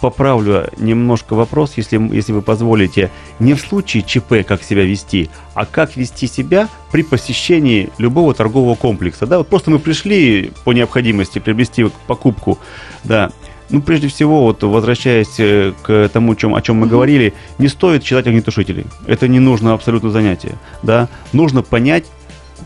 поправлю 0.00 0.68
немножко 0.78 1.34
вопрос, 1.34 1.74
если, 1.76 1.98
если 2.14 2.32
вы 2.32 2.42
позволите. 2.42 3.10
Не 3.38 3.54
в 3.54 3.60
случае 3.60 4.02
ЧП, 4.02 4.46
как 4.46 4.62
себя 4.62 4.84
вести, 4.84 5.30
а 5.54 5.66
как 5.66 5.96
вести 5.96 6.26
себя 6.26 6.68
при 6.90 7.02
посещении 7.02 7.90
любого 7.98 8.34
торгового 8.34 8.74
комплекса. 8.74 9.26
Да, 9.26 9.38
вот 9.38 9.48
просто 9.48 9.70
мы 9.70 9.78
пришли 9.78 10.52
по 10.64 10.72
необходимости 10.72 11.38
приобрести 11.38 11.86
покупку, 12.06 12.58
да, 13.04 13.30
ну, 13.72 13.80
прежде 13.80 14.08
всего, 14.08 14.42
вот 14.42 14.62
возвращаясь 14.62 15.40
э, 15.40 15.72
к 15.82 16.10
тому, 16.12 16.34
чем, 16.34 16.54
о 16.54 16.60
чем 16.60 16.76
мы 16.76 16.86
говорили, 16.86 17.32
не 17.56 17.68
стоит 17.68 18.04
читать 18.04 18.26
огнетушители. 18.26 18.84
Это 19.06 19.28
не 19.28 19.40
нужно 19.40 19.72
абсолютно 19.72 20.10
занятие. 20.10 20.56
Да? 20.82 21.08
Нужно 21.32 21.62
понять, 21.62 22.04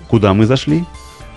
куда 0.08 0.34
мы 0.34 0.46
зашли, 0.46 0.84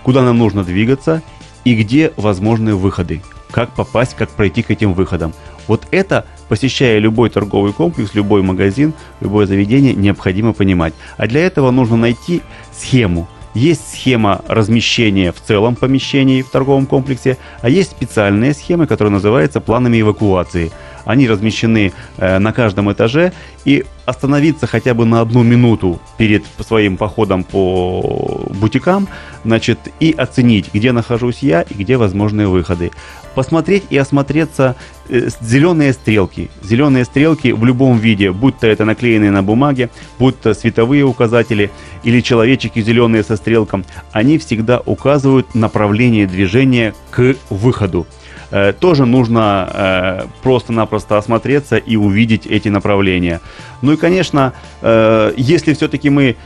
куда 0.02 0.22
нам 0.22 0.38
нужно 0.38 0.64
двигаться 0.64 1.22
и 1.64 1.76
где 1.76 2.12
возможные 2.16 2.74
выходы. 2.74 3.22
Как 3.52 3.70
попасть, 3.70 4.16
как 4.16 4.30
пройти 4.30 4.62
к 4.62 4.72
этим 4.72 4.92
выходам. 4.92 5.34
Вот 5.66 5.86
это, 5.90 6.26
посещая 6.48 6.98
любой 6.98 7.30
торговый 7.30 7.72
комплекс, 7.72 8.14
любой 8.14 8.42
магазин, 8.42 8.92
любое 9.20 9.46
заведение, 9.46 9.94
необходимо 9.94 10.52
понимать. 10.52 10.94
А 11.16 11.26
для 11.26 11.46
этого 11.46 11.70
нужно 11.70 11.96
найти 11.96 12.42
схему. 12.72 13.28
Есть 13.54 13.92
схема 13.92 14.42
размещения 14.46 15.32
в 15.32 15.40
целом 15.40 15.74
помещений 15.74 16.42
в 16.42 16.50
торговом 16.50 16.86
комплексе, 16.86 17.36
а 17.62 17.68
есть 17.68 17.90
специальные 17.90 18.54
схемы, 18.54 18.86
которые 18.86 19.12
называются 19.12 19.60
планами 19.60 20.00
эвакуации. 20.00 20.70
Они 21.04 21.28
размещены 21.28 21.92
э, 22.18 22.38
на 22.38 22.52
каждом 22.52 22.92
этаже, 22.92 23.32
и 23.64 23.84
остановиться 24.06 24.66
хотя 24.66 24.94
бы 24.94 25.04
на 25.04 25.20
одну 25.20 25.42
минуту 25.42 26.00
перед 26.18 26.44
своим 26.66 26.96
походом 26.96 27.44
по 27.44 28.46
бутикам, 28.50 29.08
значит, 29.44 29.78
и 30.00 30.12
оценить, 30.12 30.70
где 30.72 30.92
нахожусь 30.92 31.38
я 31.42 31.62
и 31.62 31.74
где 31.74 31.96
возможные 31.96 32.48
выходы. 32.48 32.90
Посмотреть 33.34 33.84
и 33.90 33.96
осмотреться 33.96 34.74
э, 35.08 35.28
зеленые 35.40 35.92
стрелки. 35.92 36.50
Зеленые 36.62 37.04
стрелки 37.04 37.52
в 37.52 37.64
любом 37.64 37.98
виде, 37.98 38.32
будь 38.32 38.58
то 38.58 38.66
это 38.66 38.84
наклеенные 38.84 39.30
на 39.30 39.42
бумаге, 39.42 39.90
будь 40.18 40.40
то 40.40 40.52
световые 40.54 41.04
указатели 41.04 41.70
или 42.02 42.20
человечки 42.20 42.80
зеленые 42.80 43.22
со 43.22 43.36
стрелком, 43.36 43.84
они 44.12 44.38
всегда 44.38 44.80
указывают 44.80 45.54
направление 45.54 46.26
движения 46.26 46.94
к 47.10 47.36
выходу. 47.50 48.06
Э, 48.50 48.72
тоже 48.72 49.06
нужно 49.06 49.68
э, 49.72 50.26
просто-напросто 50.42 51.16
осмотреться 51.16 51.76
и 51.76 51.96
увидеть 51.96 52.46
эти 52.46 52.68
направления. 52.68 53.40
Ну 53.80 53.92
и, 53.92 53.96
конечно, 53.96 54.52
э, 54.82 55.32
если 55.36 55.72
все-таки 55.74 56.10
мы 56.10 56.36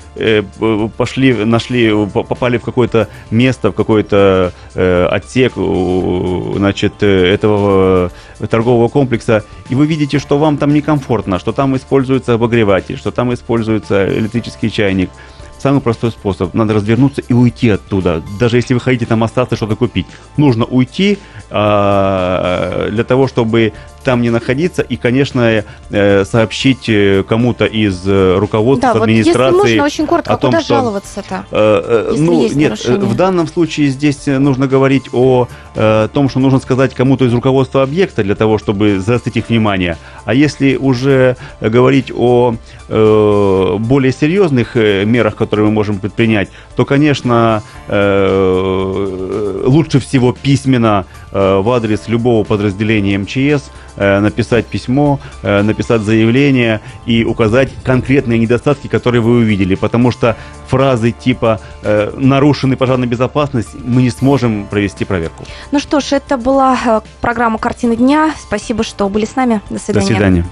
пошли, 0.96 1.32
нашли, 1.44 1.92
попали 2.06 2.58
в 2.58 2.62
какое-то 2.62 3.08
место, 3.30 3.70
в 3.70 3.74
какой-то 3.74 4.52
отсек, 4.74 5.54
значит, 5.54 7.02
этого 7.02 8.10
торгового 8.48 8.88
комплекса, 8.88 9.44
и 9.68 9.74
вы 9.74 9.86
видите, 9.86 10.18
что 10.18 10.38
вам 10.38 10.56
там 10.56 10.72
некомфортно, 10.72 11.38
что 11.38 11.52
там 11.52 11.76
используется 11.76 12.34
обогреватель, 12.34 12.96
что 12.96 13.10
там 13.10 13.32
используется 13.34 14.06
электрический 14.16 14.70
чайник, 14.70 15.10
самый 15.64 15.81
простой 15.81 16.11
способ. 16.11 16.53
Надо 16.53 16.74
развернуться 16.74 17.22
и 17.22 17.33
уйти 17.33 17.70
оттуда. 17.70 18.22
Даже 18.38 18.59
если 18.59 18.74
вы 18.74 18.81
хотите 18.81 19.07
там 19.07 19.24
остаться, 19.24 19.57
что-то 19.57 19.77
купить. 19.77 20.07
Нужно 20.37 20.66
уйти 20.66 21.18
э, 21.48 22.88
для 22.92 23.05
того, 23.05 23.27
чтобы 23.29 23.72
там 24.04 24.22
не 24.22 24.30
находиться 24.30 24.82
и, 24.82 24.96
конечно, 24.96 25.64
э, 25.90 26.24
сообщить 26.24 26.88
э, 26.88 27.24
кому-то 27.26 27.64
из 27.64 28.06
э, 28.06 28.36
руководства, 28.38 28.94
да, 28.94 29.02
администрации. 29.02 29.56
Вот 29.56 29.64
если 29.64 29.78
можно, 29.78 29.84
очень 29.84 30.06
коротко, 30.06 30.34
о 30.34 30.36
том, 30.36 30.50
куда 30.50 30.62
что, 30.62 30.74
жаловаться-то? 30.74 31.46
Э, 31.50 32.14
ну, 32.16 32.48
нет, 32.48 32.70
нарушение? 32.70 33.00
в 33.00 33.16
данном 33.16 33.48
случае 33.48 33.88
здесь 33.88 34.26
нужно 34.26 34.66
говорить 34.66 35.08
о 35.12 35.48
э, 35.74 36.08
том, 36.12 36.28
что 36.28 36.38
нужно 36.38 36.60
сказать 36.60 36.94
кому-то 36.94 37.24
из 37.24 37.32
руководства 37.32 37.82
объекта 37.82 38.22
для 38.22 38.34
того, 38.34 38.58
чтобы 38.58 39.00
заострить 39.00 39.36
их 39.36 39.48
внимание. 39.48 39.96
А 40.24 40.34
если 40.34 40.76
уже 40.76 41.36
говорить 41.60 42.12
о 42.14 42.54
э, 42.88 43.76
более 43.78 44.12
серьезных 44.12 44.76
мерах, 44.76 45.34
которые 45.36 45.66
мы 45.66 45.72
можем 45.72 45.98
предпринять, 45.98 46.50
то, 46.76 46.84
конечно, 46.84 47.62
лучше 49.66 50.00
всего 50.00 50.32
письменно 50.32 51.06
в 51.32 51.70
адрес 51.70 52.08
любого 52.08 52.44
подразделения 52.44 53.18
МЧС 53.18 53.70
написать 53.96 54.66
письмо, 54.66 55.20
э, 55.42 55.62
написать 55.62 56.02
заявление 56.02 56.80
и 57.07 57.24
указать 57.24 57.70
конкретные 57.85 58.38
недостатки, 58.38 58.88
которые 58.88 59.20
вы 59.20 59.38
увидели. 59.38 59.74
Потому 59.74 60.11
что 60.11 60.37
фразы 60.68 61.12
типа 61.12 61.61
э, 61.83 62.12
«нарушены 62.16 62.76
пожарная 62.76 63.09
безопасность» 63.09 63.70
мы 63.74 64.02
не 64.02 64.11
сможем 64.11 64.66
провести 64.66 65.04
проверку. 65.04 65.44
Ну 65.72 65.78
что 65.78 66.00
ж, 66.00 66.12
это 66.12 66.37
была 66.37 66.78
э, 66.85 67.00
программа 67.20 67.59
«Картина 67.59 67.96
дня». 67.96 68.35
Спасибо, 68.40 68.83
что 68.85 69.09
были 69.09 69.24
с 69.24 69.37
нами. 69.37 69.61
До 69.70 69.78
свидания. 69.78 70.00
До 70.00 70.14
свидания. 70.14 70.44